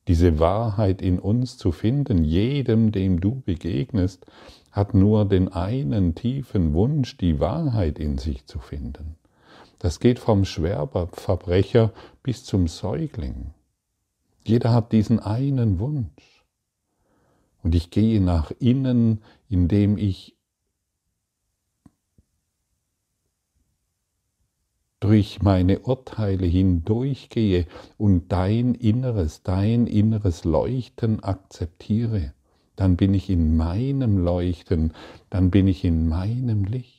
Diese 0.07 0.37
Wahrheit 0.39 1.01
in 1.01 1.17
uns 1.17 1.57
zu 1.57 1.71
finden, 1.71 2.23
jedem, 2.23 2.91
dem 2.91 3.19
du 3.19 3.41
begegnest, 3.43 4.25
hat 4.71 4.93
nur 4.93 5.25
den 5.25 5.47
einen 5.47 6.13
tiefen 6.13 6.73
Wunsch, 6.73 7.17
die 7.17 7.39
Wahrheit 7.39 7.97
in 7.97 8.19
sich 8.19 8.45
zu 8.45 8.59
finden. 8.59 9.15
Das 9.85 9.99
geht 9.99 10.17
vom 10.17 10.45
Schwerverbrecher 10.45 11.93
bis 12.23 12.43
zum 12.43 12.67
Säugling. 12.67 13.53
Jeder 14.43 14.73
hat 14.73 14.91
diesen 14.91 15.19
einen 15.19 15.77
Wunsch. 15.77 16.43
Und 17.61 17.75
ich 17.75 17.91
gehe 17.91 18.19
nach 18.19 18.49
innen, 18.57 19.21
indem 19.47 19.99
ich 19.99 20.35
durch 25.01 25.43
meine 25.43 25.77
Urteile 25.81 26.47
hindurchgehe 26.47 27.67
und 27.95 28.31
dein 28.31 28.73
Inneres, 28.73 29.43
dein 29.43 29.85
inneres 29.85 30.45
Leuchten 30.45 31.23
akzeptiere. 31.23 32.33
Dann 32.75 32.97
bin 32.97 33.13
ich 33.13 33.29
in 33.29 33.55
meinem 33.55 34.17
Leuchten, 34.17 34.93
dann 35.29 35.51
bin 35.51 35.67
ich 35.67 35.85
in 35.85 36.07
meinem 36.07 36.63
Licht. 36.63 36.94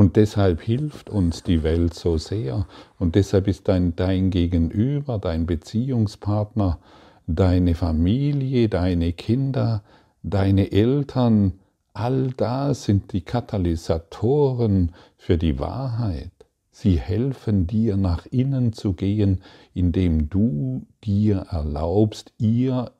Und 0.00 0.16
deshalb 0.16 0.62
hilft 0.62 1.10
uns 1.10 1.42
die 1.42 1.62
Welt 1.62 1.92
so 1.92 2.16
sehr. 2.16 2.66
Und 2.98 3.16
deshalb 3.16 3.46
ist 3.46 3.68
dein, 3.68 3.94
dein 3.96 4.30
Gegenüber, 4.30 5.18
dein 5.18 5.44
Beziehungspartner, 5.44 6.78
deine 7.26 7.74
Familie, 7.74 8.70
deine 8.70 9.12
Kinder, 9.12 9.82
deine 10.22 10.72
Eltern, 10.72 11.60
all 11.92 12.28
das 12.28 12.84
sind 12.84 13.12
die 13.12 13.20
Katalysatoren 13.20 14.92
für 15.18 15.36
die 15.36 15.58
Wahrheit. 15.58 16.32
Sie 16.70 16.98
helfen 16.98 17.66
dir 17.66 17.98
nach 17.98 18.24
innen 18.24 18.72
zu 18.72 18.94
gehen, 18.94 19.42
indem 19.74 20.30
du 20.30 20.86
dir 21.04 21.44
erlaubst, 21.50 22.32
ihr 22.38 22.90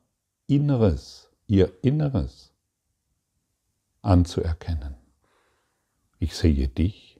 Inneres, 0.45 1.31
ihr 1.47 1.71
Inneres 1.81 2.53
anzuerkennen. 4.03 5.00
Ich 6.21 6.35
sehe 6.35 6.67
dich 6.67 7.19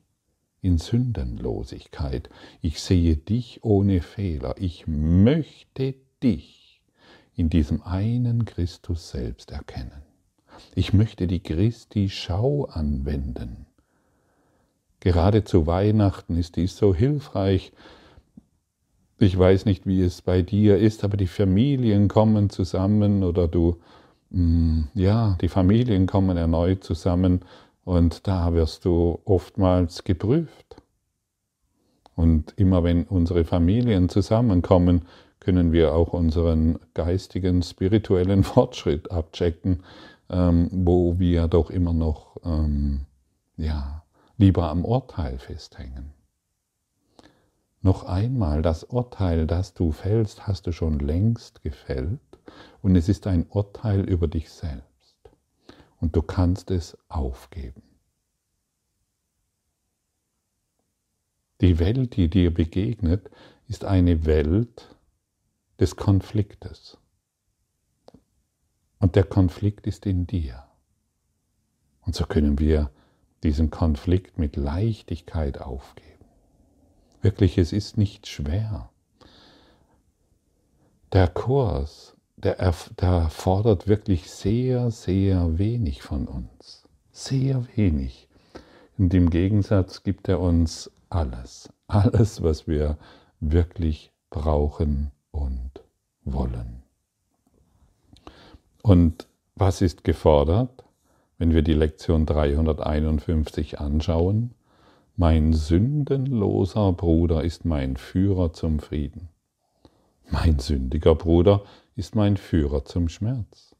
in 0.61 0.77
Sündenlosigkeit. 0.77 2.29
Ich 2.61 2.79
sehe 2.79 3.17
dich 3.17 3.63
ohne 3.63 3.99
Fehler. 3.99 4.53
Ich 4.59 4.85
möchte 4.85 5.95
dich 6.21 6.83
in 7.33 7.49
diesem 7.49 7.81
einen 7.81 8.45
Christus 8.45 9.09
selbst 9.09 9.49
erkennen. 9.49 10.03
Ich 10.75 10.93
möchte 10.93 11.25
die 11.25 11.39
Christi 11.39 12.09
Schau 12.09 12.65
anwenden. 12.65 13.65
Gerade 14.99 15.45
zu 15.45 15.65
Weihnachten 15.65 16.37
ist 16.37 16.55
dies 16.55 16.77
so 16.77 16.93
hilfreich. 16.93 17.73
Ich 19.17 19.35
weiß 19.35 19.65
nicht, 19.65 19.87
wie 19.87 20.01
es 20.01 20.21
bei 20.21 20.43
dir 20.43 20.77
ist, 20.77 21.03
aber 21.03 21.17
die 21.17 21.25
Familien 21.25 22.07
kommen 22.07 22.51
zusammen 22.51 23.23
oder 23.23 23.47
du, 23.47 23.77
mm, 24.29 24.81
ja, 24.93 25.39
die 25.41 25.49
Familien 25.49 26.05
kommen 26.05 26.37
erneut 26.37 26.83
zusammen 26.83 27.43
und 27.83 28.27
da 28.27 28.53
wirst 28.53 28.85
du 28.85 29.19
oftmals 29.25 30.03
geprüft. 30.03 30.77
Und 32.15 32.53
immer 32.57 32.83
wenn 32.83 33.03
unsere 33.05 33.45
Familien 33.45 34.09
zusammenkommen, 34.09 35.05
können 35.39 35.71
wir 35.71 35.95
auch 35.95 36.13
unseren 36.13 36.79
geistigen, 36.93 37.63
spirituellen 37.63 38.43
Fortschritt 38.43 39.11
abchecken, 39.11 39.83
ähm, 40.29 40.69
wo 40.71 41.17
wir 41.19 41.47
doch 41.47 41.69
immer 41.69 41.93
noch 41.93 42.37
ähm, 42.45 43.05
ja, 43.57 44.03
lieber 44.37 44.69
am 44.69 44.85
Urteil 44.85 45.39
festhängen. 45.39 46.13
Noch 47.81 48.03
einmal, 48.03 48.61
das 48.61 48.83
Urteil, 48.83 49.47
das 49.47 49.73
du 49.73 49.91
fällst, 49.91 50.45
hast 50.45 50.67
du 50.67 50.71
schon 50.71 50.99
längst 50.99 51.63
gefällt 51.63 52.19
und 52.83 52.95
es 52.95 53.09
ist 53.09 53.25
ein 53.25 53.47
Urteil 53.49 54.01
über 54.01 54.27
dich 54.27 54.51
selbst 54.51 54.90
und 56.01 56.15
du 56.15 56.21
kannst 56.21 56.71
es 56.71 56.97
aufgeben. 57.07 57.83
Die 61.61 61.77
Welt, 61.77 62.17
die 62.17 62.27
dir 62.27 62.53
begegnet, 62.53 63.29
ist 63.67 63.85
eine 63.85 64.25
Welt 64.25 64.95
des 65.79 65.95
Konfliktes. 65.95 66.97
Und 68.99 69.15
der 69.15 69.23
Konflikt 69.23 69.87
ist 69.87 70.05
in 70.05 70.25
dir. 70.25 70.65
Und 72.01 72.15
so 72.15 72.25
können 72.25 72.57
wir 72.59 72.91
diesen 73.43 73.69
Konflikt 73.69 74.39
mit 74.39 74.55
Leichtigkeit 74.55 75.61
aufgeben. 75.61 76.25
Wirklich, 77.21 77.59
es 77.59 77.73
ist 77.73 77.97
nicht 77.97 78.27
schwer. 78.27 78.89
Der 81.13 81.27
Kurs 81.27 82.17
der, 82.43 82.73
der 82.99 83.29
fordert 83.29 83.87
wirklich 83.87 84.29
sehr, 84.31 84.91
sehr 84.91 85.57
wenig 85.57 86.01
von 86.01 86.27
uns. 86.27 86.87
Sehr 87.11 87.65
wenig. 87.75 88.27
Und 88.97 89.13
im 89.13 89.29
Gegensatz 89.29 90.03
gibt 90.03 90.27
er 90.27 90.39
uns 90.39 90.91
alles, 91.09 91.69
alles, 91.87 92.41
was 92.41 92.67
wir 92.67 92.97
wirklich 93.39 94.11
brauchen 94.29 95.11
und 95.31 95.71
wollen. 96.23 96.83
Und 98.81 99.27
was 99.55 99.81
ist 99.81 100.03
gefordert, 100.03 100.83
wenn 101.37 101.53
wir 101.53 101.61
die 101.61 101.73
Lektion 101.73 102.25
351 102.25 103.79
anschauen? 103.79 104.51
Mein 105.15 105.53
sündenloser 105.53 106.93
Bruder 106.93 107.43
ist 107.43 107.65
mein 107.65 107.97
Führer 107.97 108.53
zum 108.53 108.79
Frieden. 108.79 109.29
Mein 110.31 110.59
sündiger 110.59 111.13
Bruder 111.13 111.63
ist 111.95 112.15
mein 112.15 112.37
Führer 112.37 112.85
zum 112.85 113.09
Schmerz. 113.09 113.75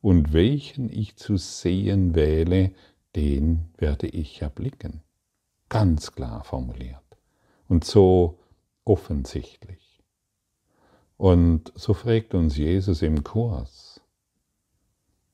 Und 0.00 0.32
welchen 0.32 0.90
ich 0.90 1.16
zu 1.16 1.36
sehen 1.36 2.14
wähle, 2.14 2.72
den 3.14 3.72
werde 3.76 4.08
ich 4.08 4.42
erblicken. 4.42 5.02
Ganz 5.68 6.12
klar 6.12 6.44
formuliert. 6.44 6.98
Und 7.68 7.84
so 7.84 8.38
offensichtlich. 8.84 10.02
Und 11.16 11.72
so 11.76 11.94
fragt 11.94 12.34
uns 12.34 12.56
Jesus 12.56 13.00
im 13.02 13.22
Kurs, 13.22 14.00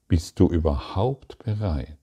bist 0.07 0.39
du 0.39 0.49
überhaupt 0.49 1.39
bereit, 1.39 1.99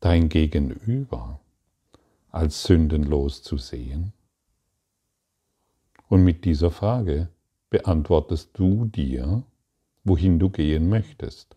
dein 0.00 0.28
Gegenüber 0.28 1.40
als 2.30 2.64
sündenlos 2.64 3.42
zu 3.42 3.58
sehen? 3.58 4.12
Und 6.08 6.22
mit 6.22 6.44
dieser 6.44 6.70
Frage 6.70 7.28
beantwortest 7.70 8.50
du 8.54 8.86
dir, 8.86 9.42
wohin 10.04 10.38
du 10.38 10.50
gehen 10.50 10.88
möchtest. 10.88 11.56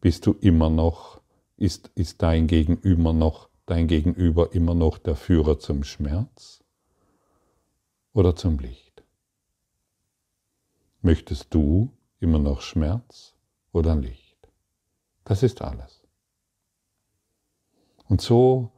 Bist 0.00 0.26
du 0.26 0.32
immer 0.40 0.68
noch, 0.68 1.20
ist, 1.56 1.90
ist 1.94 2.22
dein 2.22 2.46
Gegenüber 2.46 3.12
noch, 3.12 3.48
dein 3.64 3.88
Gegenüber 3.88 4.52
immer 4.52 4.74
noch 4.74 4.98
der 4.98 5.16
Führer 5.16 5.58
zum 5.58 5.82
Schmerz 5.82 6.62
oder 8.12 8.36
zum 8.36 8.58
Licht? 8.58 9.02
Möchtest 11.00 11.54
du 11.54 11.90
immer 12.20 12.38
noch 12.38 12.60
Schmerz 12.60 13.34
oder 13.72 13.96
Licht? 13.96 14.36
Das 15.24 15.42
ist 15.42 15.62
alles. 15.62 16.02
Und 18.08 18.20
so 18.20 18.70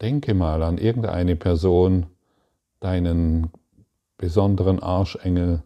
denke 0.00 0.34
mal 0.34 0.62
an 0.62 0.78
irgendeine 0.78 1.36
Person, 1.36 2.06
deinen 2.80 3.50
besonderen 4.18 4.80
Arschengel, 4.82 5.62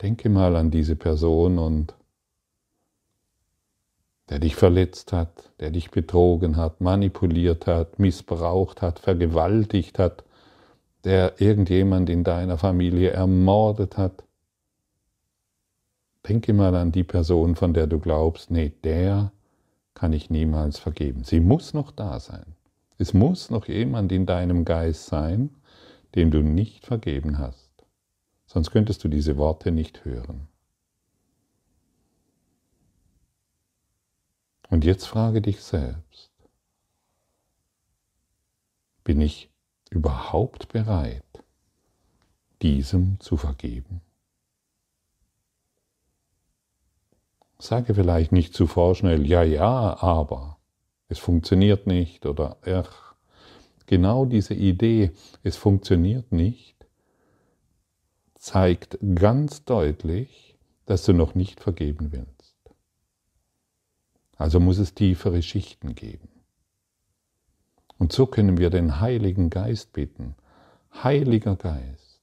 denke 0.00 0.28
mal 0.28 0.56
an 0.56 0.70
diese 0.70 0.96
Person 0.96 1.58
und 1.58 1.94
der 4.28 4.38
dich 4.38 4.56
verletzt 4.56 5.12
hat, 5.12 5.52
der 5.60 5.70
dich 5.70 5.90
betrogen 5.90 6.56
hat, 6.56 6.80
manipuliert 6.80 7.66
hat, 7.66 7.98
missbraucht 7.98 8.80
hat, 8.82 8.98
vergewaltigt 8.98 9.98
hat, 9.98 10.24
der 11.04 11.40
irgendjemand 11.40 12.08
in 12.08 12.24
deiner 12.24 12.58
Familie 12.58 13.10
ermordet 13.10 13.98
hat. 13.98 14.24
Denke 16.28 16.52
mal 16.52 16.74
an 16.76 16.92
die 16.92 17.04
Person, 17.04 17.56
von 17.56 17.74
der 17.74 17.86
du 17.86 17.98
glaubst, 17.98 18.50
nee, 18.50 18.72
der 18.84 19.32
kann 19.94 20.12
ich 20.12 20.30
niemals 20.30 20.78
vergeben. 20.78 21.24
Sie 21.24 21.40
muss 21.40 21.74
noch 21.74 21.90
da 21.90 22.20
sein. 22.20 22.54
Es 22.98 23.14
muss 23.14 23.50
noch 23.50 23.66
jemand 23.66 24.12
in 24.12 24.26
deinem 24.26 24.64
Geist 24.64 25.06
sein, 25.06 25.50
dem 26.14 26.30
du 26.30 26.42
nicht 26.42 26.86
vergeben 26.86 27.38
hast. 27.38 27.70
Sonst 28.46 28.70
könntest 28.70 29.02
du 29.04 29.08
diese 29.08 29.36
Worte 29.36 29.70
nicht 29.70 30.04
hören. 30.04 30.48
Und 34.68 34.84
jetzt 34.84 35.06
frage 35.06 35.42
dich 35.42 35.62
selbst, 35.62 36.30
bin 39.04 39.20
ich 39.20 39.50
überhaupt 39.90 40.68
bereit, 40.68 41.44
diesem 42.62 43.20
zu 43.20 43.36
vergeben? 43.36 44.00
Sage 47.58 47.94
vielleicht 47.94 48.32
nicht 48.32 48.54
zu 48.54 48.66
vorschnell, 48.66 49.26
ja, 49.26 49.42
ja, 49.42 50.02
aber 50.02 50.58
es 51.08 51.18
funktioniert 51.18 51.86
nicht 51.86 52.26
oder 52.26 52.56
ach, 52.66 53.01
genau 53.92 54.24
diese 54.24 54.54
Idee, 54.54 55.10
es 55.42 55.58
funktioniert 55.58 56.32
nicht, 56.32 56.86
zeigt 58.36 58.96
ganz 59.14 59.66
deutlich, 59.66 60.56
dass 60.86 61.04
du 61.04 61.12
noch 61.12 61.34
nicht 61.34 61.60
vergeben 61.60 62.10
willst. 62.10 62.56
Also 64.38 64.60
muss 64.60 64.78
es 64.78 64.94
tiefere 64.94 65.42
Schichten 65.42 65.94
geben. 65.94 66.30
Und 67.98 68.14
so 68.14 68.24
können 68.24 68.56
wir 68.56 68.70
den 68.70 68.98
Heiligen 68.98 69.50
Geist 69.50 69.92
bitten. 69.92 70.36
Heiliger 70.94 71.56
Geist, 71.56 72.22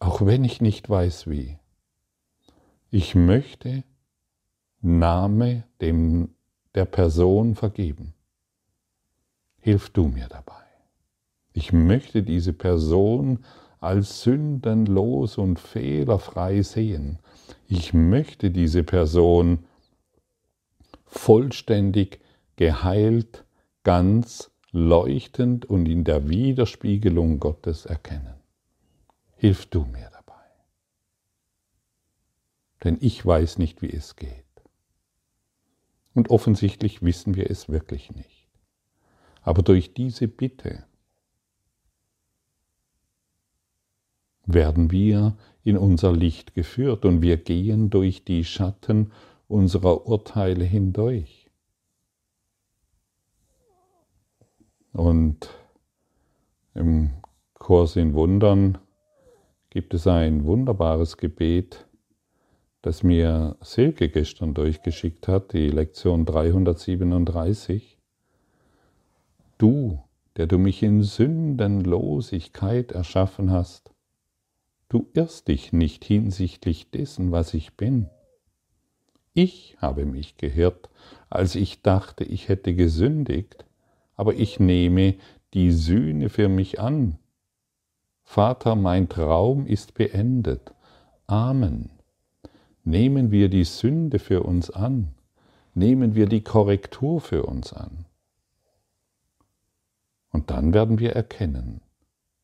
auch 0.00 0.26
wenn 0.26 0.44
ich 0.44 0.60
nicht 0.60 0.90
weiß 0.90 1.30
wie, 1.30 1.58
ich 2.90 3.14
möchte 3.14 3.84
Name 4.82 5.64
dem, 5.80 6.34
der 6.74 6.84
Person 6.84 7.54
vergeben. 7.54 8.12
Hilf 9.60 9.90
du 9.90 10.06
mir 10.06 10.28
dabei. 10.28 10.54
Ich 11.52 11.72
möchte 11.72 12.22
diese 12.22 12.52
Person 12.52 13.44
als 13.80 14.22
sündenlos 14.22 15.38
und 15.38 15.58
fehlerfrei 15.58 16.62
sehen 16.62 17.18
ich 17.70 17.94
möchte 17.94 18.50
diese 18.50 18.82
Person 18.82 19.64
vollständig 21.06 22.20
geheilt, 22.56 23.44
ganz 23.84 24.50
leuchtend 24.72 25.66
und 25.66 25.86
in 25.86 26.02
der 26.02 26.28
Widerspiegelung 26.28 27.38
Gottes 27.38 27.86
erkennen. 27.86 28.34
Hilf 29.36 29.66
du 29.66 29.84
mir 29.84 30.10
dabei. 30.12 30.34
Denn 32.82 32.98
ich 33.00 33.24
weiß 33.24 33.58
nicht, 33.58 33.82
wie 33.82 33.92
es 33.92 34.16
geht. 34.16 34.44
Und 36.12 36.30
offensichtlich 36.30 37.02
wissen 37.02 37.36
wir 37.36 37.48
es 37.48 37.68
wirklich 37.68 38.10
nicht. 38.10 38.39
Aber 39.42 39.62
durch 39.62 39.94
diese 39.94 40.28
Bitte 40.28 40.84
werden 44.44 44.90
wir 44.90 45.36
in 45.62 45.76
unser 45.76 46.12
Licht 46.12 46.54
geführt 46.54 47.04
und 47.04 47.22
wir 47.22 47.36
gehen 47.36 47.90
durch 47.90 48.24
die 48.24 48.44
Schatten 48.44 49.12
unserer 49.48 50.06
Urteile 50.06 50.64
hindurch. 50.64 51.50
Und 54.92 55.50
im 56.74 57.10
Kurs 57.54 57.96
in 57.96 58.14
Wundern 58.14 58.78
gibt 59.70 59.94
es 59.94 60.06
ein 60.06 60.44
wunderbares 60.44 61.16
Gebet, 61.16 61.86
das 62.82 63.02
mir 63.02 63.56
Silke 63.60 64.08
gestern 64.08 64.54
durchgeschickt 64.54 65.28
hat, 65.28 65.52
die 65.52 65.68
Lektion 65.68 66.24
337. 66.24 67.99
Du, 69.60 70.02
der 70.36 70.46
du 70.46 70.58
mich 70.58 70.82
in 70.82 71.02
Sündenlosigkeit 71.02 72.92
erschaffen 72.92 73.50
hast, 73.50 73.90
Du 74.90 75.06
irrst 75.14 75.46
dich 75.46 75.72
nicht 75.72 76.04
hinsichtlich 76.04 76.90
dessen, 76.90 77.30
was 77.30 77.54
ich 77.54 77.76
bin. 77.76 78.10
Ich 79.34 79.76
habe 79.78 80.04
mich 80.04 80.36
geirrt, 80.36 80.90
als 81.30 81.54
ich 81.54 81.82
dachte, 81.82 82.24
ich 82.24 82.48
hätte 82.48 82.74
gesündigt, 82.74 83.64
aber 84.16 84.34
ich 84.34 84.58
nehme 84.58 85.14
die 85.54 85.70
Sühne 85.70 86.28
für 86.28 86.48
mich 86.48 86.80
an. 86.80 87.18
Vater, 88.24 88.74
mein 88.74 89.08
Traum 89.08 89.64
ist 89.64 89.94
beendet. 89.94 90.74
Amen. 91.28 91.90
Nehmen 92.82 93.30
wir 93.30 93.48
die 93.48 93.64
Sünde 93.64 94.18
für 94.18 94.42
uns 94.42 94.70
an. 94.70 95.14
Nehmen 95.72 96.16
wir 96.16 96.26
die 96.26 96.42
Korrektur 96.42 97.20
für 97.20 97.44
uns 97.44 97.72
an. 97.72 98.06
Und 100.32 100.50
dann 100.50 100.72
werden 100.72 100.98
wir 100.98 101.12
erkennen, 101.12 101.80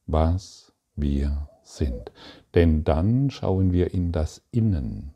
was 0.07 0.73
wir 0.95 1.49
sind. 1.63 2.13
Denn 2.55 2.85
dann 2.85 3.31
schauen 3.31 3.73
wir 3.73 3.93
in 3.93 4.13
das 4.13 4.43
Innen 4.51 5.15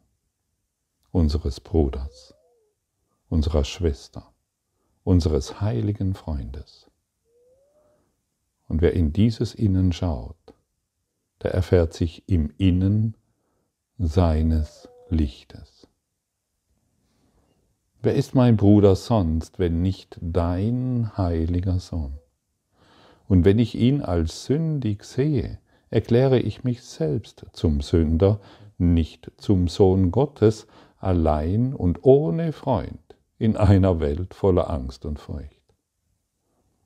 unseres 1.11 1.61
Bruders, 1.61 2.35
unserer 3.28 3.64
Schwester, 3.64 4.33
unseres 5.02 5.61
heiligen 5.61 6.14
Freundes. 6.14 6.87
Und 8.68 8.83
wer 8.83 8.92
in 8.92 9.12
dieses 9.12 9.54
Innen 9.54 9.92
schaut, 9.92 10.37
der 11.42 11.52
erfährt 11.52 11.92
sich 11.92 12.28
im 12.28 12.52
Innen 12.59 13.16
seines 13.98 14.88
Lichtes. 15.09 15.88
Wer 18.02 18.14
ist 18.14 18.35
mein 18.35 18.56
Bruder 18.56 18.94
sonst, 18.94 19.59
wenn 19.59 19.83
nicht 19.83 20.18
dein 20.22 21.16
heiliger 21.16 21.80
Sohn? 21.80 22.19
Und 23.31 23.45
wenn 23.45 23.61
ich 23.61 23.77
ihn 23.77 24.03
als 24.03 24.47
sündig 24.47 25.05
sehe, 25.05 25.61
erkläre 25.88 26.40
ich 26.40 26.64
mich 26.64 26.83
selbst 26.83 27.47
zum 27.53 27.81
Sünder, 27.81 28.40
nicht 28.77 29.31
zum 29.37 29.69
Sohn 29.69 30.11
Gottes, 30.11 30.66
allein 30.99 31.73
und 31.73 32.01
ohne 32.03 32.51
Freund 32.51 32.99
in 33.38 33.57
einer 33.57 34.01
Welt 34.01 34.35
voller 34.35 34.69
Angst 34.69 35.07
und 35.07 35.21
Furcht. 35.21 35.62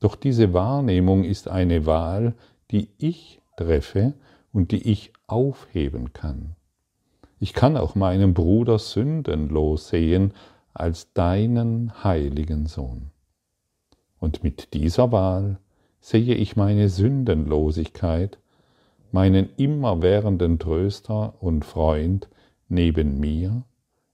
Doch 0.00 0.16
diese 0.16 0.52
Wahrnehmung 0.52 1.24
ist 1.24 1.48
eine 1.48 1.86
Wahl, 1.86 2.34
die 2.70 2.90
ich 2.98 3.40
treffe 3.56 4.12
und 4.52 4.70
die 4.70 4.86
ich 4.86 5.14
aufheben 5.26 6.12
kann. 6.12 6.56
Ich 7.40 7.54
kann 7.54 7.78
auch 7.78 7.94
meinen 7.94 8.34
Bruder 8.34 8.78
sündenlos 8.78 9.88
sehen 9.88 10.34
als 10.74 11.10
deinen 11.14 12.04
heiligen 12.04 12.66
Sohn. 12.66 13.12
Und 14.20 14.44
mit 14.44 14.74
dieser 14.74 15.10
Wahl 15.10 15.58
sehe 16.04 16.34
ich 16.34 16.54
meine 16.54 16.90
Sündenlosigkeit, 16.90 18.38
meinen 19.10 19.48
immerwährenden 19.56 20.58
Tröster 20.58 21.32
und 21.40 21.64
Freund 21.64 22.28
neben 22.68 23.18
mir 23.18 23.62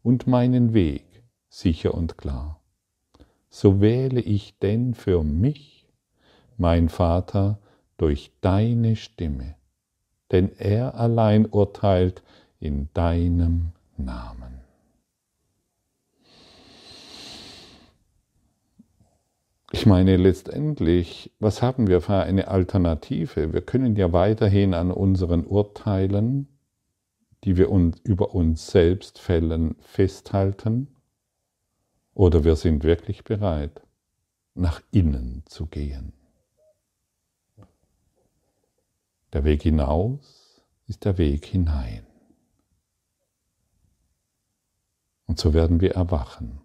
und 0.05 0.29
meinen 0.29 0.73
Weg 0.73 1.05
sicher 1.49 1.93
und 1.93 2.17
klar. 2.17 2.61
So 3.49 3.81
wähle 3.81 4.21
ich 4.21 4.57
denn 4.61 4.95
für 4.95 5.25
mich, 5.25 5.89
mein 6.57 6.89
Vater, 6.89 7.59
durch 7.97 8.31
deine 8.41 8.95
Stimme, 8.95 9.57
denn 10.31 10.53
er 10.59 10.95
allein 10.95 11.45
urteilt 11.45 12.23
in 12.61 12.89
deinem 12.95 13.73
Namen. 13.97 14.60
Ich 19.73 19.87
meine 19.87 20.17
letztendlich, 20.17 21.33
was 21.39 21.63
haben 21.63 21.87
wir 21.87 22.01
für 22.01 22.17
eine 22.17 22.49
Alternative? 22.49 23.53
Wir 23.53 23.63
können 23.63 23.95
ja 23.95 24.13
weiterhin 24.13 24.75
an 24.75 24.91
unseren 24.91 25.47
Urteilen, 25.47 26.49
die 27.45 27.57
wir 27.57 27.71
uns 27.71 28.01
über 28.01 28.35
uns 28.35 28.67
selbst 28.67 29.21
fällen, 29.21 29.77
festhalten, 29.81 30.89
oder 32.15 32.43
wir 32.43 32.57
sind 32.57 32.83
wirklich 32.83 33.23
bereit, 33.23 33.81
nach 34.55 34.83
innen 34.91 35.45
zu 35.47 35.67
gehen. 35.67 36.13
Der 39.33 39.45
Weg 39.45 39.63
hinaus 39.63 40.61
ist 40.89 41.05
der 41.05 41.17
Weg 41.17 41.47
hinein. 41.47 42.05
Und 45.27 45.39
so 45.39 45.55
werden 45.55 45.81
wir 45.81 45.95
erwachen. 45.95 46.61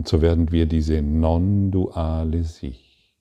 Und 0.00 0.08
so 0.08 0.22
werden 0.22 0.50
wir 0.50 0.64
diese 0.64 1.02
non-duale 1.02 2.42
Sicht, 2.42 3.12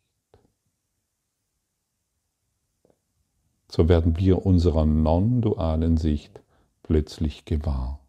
so 3.70 3.90
werden 3.90 4.16
wir 4.18 4.46
unserer 4.46 4.86
non-dualen 4.86 5.98
Sicht 5.98 6.42
plötzlich 6.82 7.44
gewahr. 7.44 8.00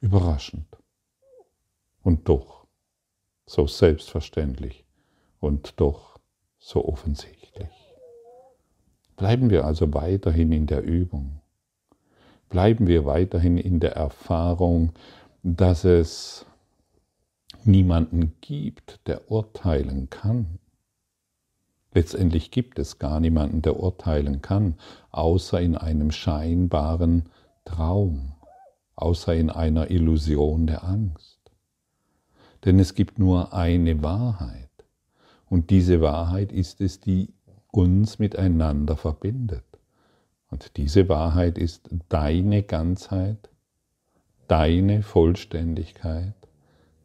Überraschend. 0.00 0.68
Und 2.04 2.28
doch 2.28 2.68
so 3.44 3.66
selbstverständlich 3.66 4.84
und 5.40 5.80
doch 5.80 6.20
so 6.60 6.84
offensichtlich. 6.84 7.92
Bleiben 9.16 9.50
wir 9.50 9.64
also 9.64 9.92
weiterhin 9.92 10.52
in 10.52 10.68
der 10.68 10.84
Übung. 10.84 11.40
Bleiben 12.48 12.86
wir 12.86 13.04
weiterhin 13.04 13.58
in 13.58 13.80
der 13.80 13.96
Erfahrung, 13.96 14.92
dass 15.42 15.82
es 15.82 16.46
niemanden 17.66 18.34
gibt, 18.40 19.00
der 19.06 19.30
urteilen 19.30 20.10
kann. 20.10 20.58
Letztendlich 21.94 22.50
gibt 22.50 22.78
es 22.78 22.98
gar 22.98 23.20
niemanden, 23.20 23.62
der 23.62 23.78
urteilen 23.78 24.40
kann, 24.40 24.76
außer 25.10 25.60
in 25.60 25.76
einem 25.76 26.10
scheinbaren 26.10 27.28
Traum, 27.64 28.32
außer 28.96 29.34
in 29.34 29.50
einer 29.50 29.90
Illusion 29.90 30.66
der 30.66 30.84
Angst. 30.84 31.38
Denn 32.64 32.78
es 32.78 32.94
gibt 32.94 33.18
nur 33.18 33.52
eine 33.52 34.02
Wahrheit. 34.02 34.70
Und 35.50 35.70
diese 35.70 36.00
Wahrheit 36.00 36.50
ist 36.50 36.80
es, 36.80 37.00
die 37.00 37.34
uns 37.70 38.18
miteinander 38.18 38.96
verbindet. 38.96 39.64
Und 40.50 40.76
diese 40.76 41.08
Wahrheit 41.08 41.58
ist 41.58 41.88
deine 42.08 42.62
Ganzheit, 42.62 43.50
deine 44.48 45.02
Vollständigkeit, 45.02 46.34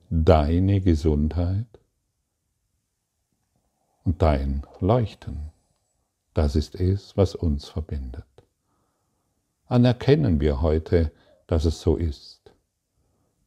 deine 0.10 0.82
Gesundheit 0.82 1.68
und 4.04 4.22
dein 4.22 4.66
Leuchten. 4.80 5.52
Das 6.34 6.56
ist 6.56 6.76
es, 6.76 7.18
was 7.18 7.36
uns 7.36 7.68
verbindet. 7.68 8.26
Anerkennen 9.66 10.40
wir 10.40 10.62
heute, 10.62 11.12
dass 11.46 11.66
es 11.66 11.82
so 11.82 11.98
ist. 11.98 12.54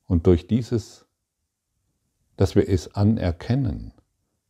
Und 0.06 0.26
durch 0.26 0.46
dieses, 0.46 1.06
dass 2.36 2.56
wir 2.56 2.68
es 2.68 2.94
anerkennen, 2.94 3.92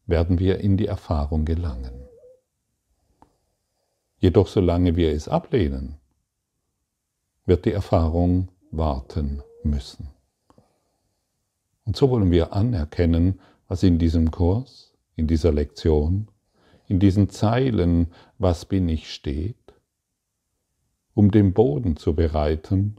werden 0.07 0.39
wir 0.39 0.59
in 0.59 0.77
die 0.77 0.87
Erfahrung 0.87 1.45
gelangen. 1.45 2.09
Jedoch 4.19 4.49
solange 4.49 4.97
wir 4.97 5.13
es 5.13 5.29
ablehnen, 5.29 5.97
wird 7.47 7.65
die 7.65 7.73
Erfahrung 7.73 8.49
warten 8.71 9.43
müssen. 9.63 10.09
Und 11.85 11.97
so 11.97 12.11
wollen 12.11 12.31
wir 12.31 12.53
anerkennen, 12.53 13.41
was 13.69 13.83
in 13.83 13.99
diesem 13.99 14.31
Kurs, 14.31 14.95
in 15.17 15.27
dieser 15.27 15.53
Lektion, 15.53 16.29
in 16.87 16.99
diesen 16.99 17.31
Zeilen, 17.31 18.09
was 18.39 18.65
bin 18.65 18.89
ich 18.89 19.13
steht, 19.13 19.57
um 21.15 21.31
den 21.31 21.53
Boden 21.53 21.97
zu 21.97 22.15
bereiten, 22.15 22.97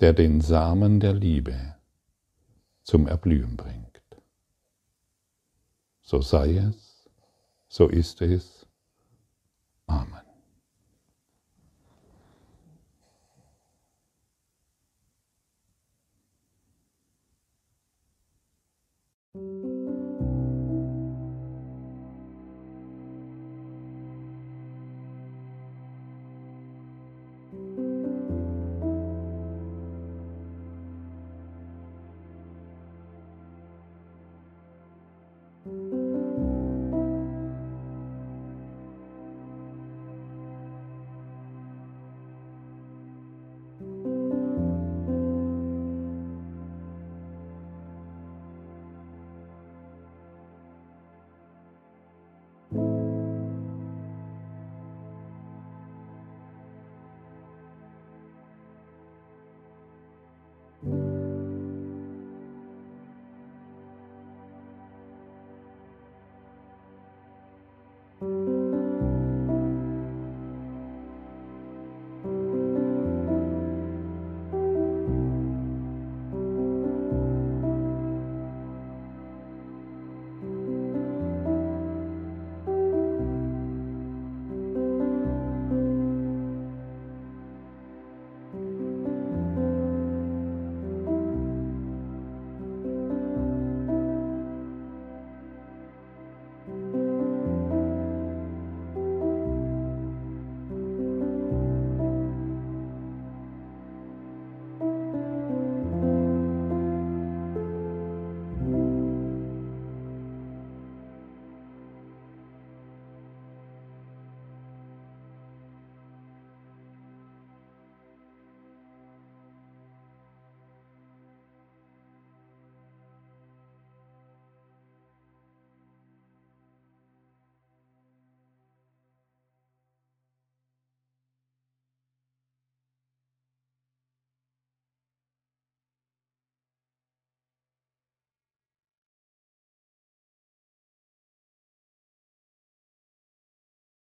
der 0.00 0.12
den 0.12 0.40
Samen 0.40 1.00
der 1.00 1.12
Liebe 1.12 1.76
zum 2.82 3.06
Erblühen 3.06 3.56
bringt. 3.56 4.00
So 6.02 6.22
sei 6.22 6.56
es, 6.56 7.08
so 7.68 7.86
ist 7.86 8.20
es. 8.22 8.66
Amen. 9.86 10.29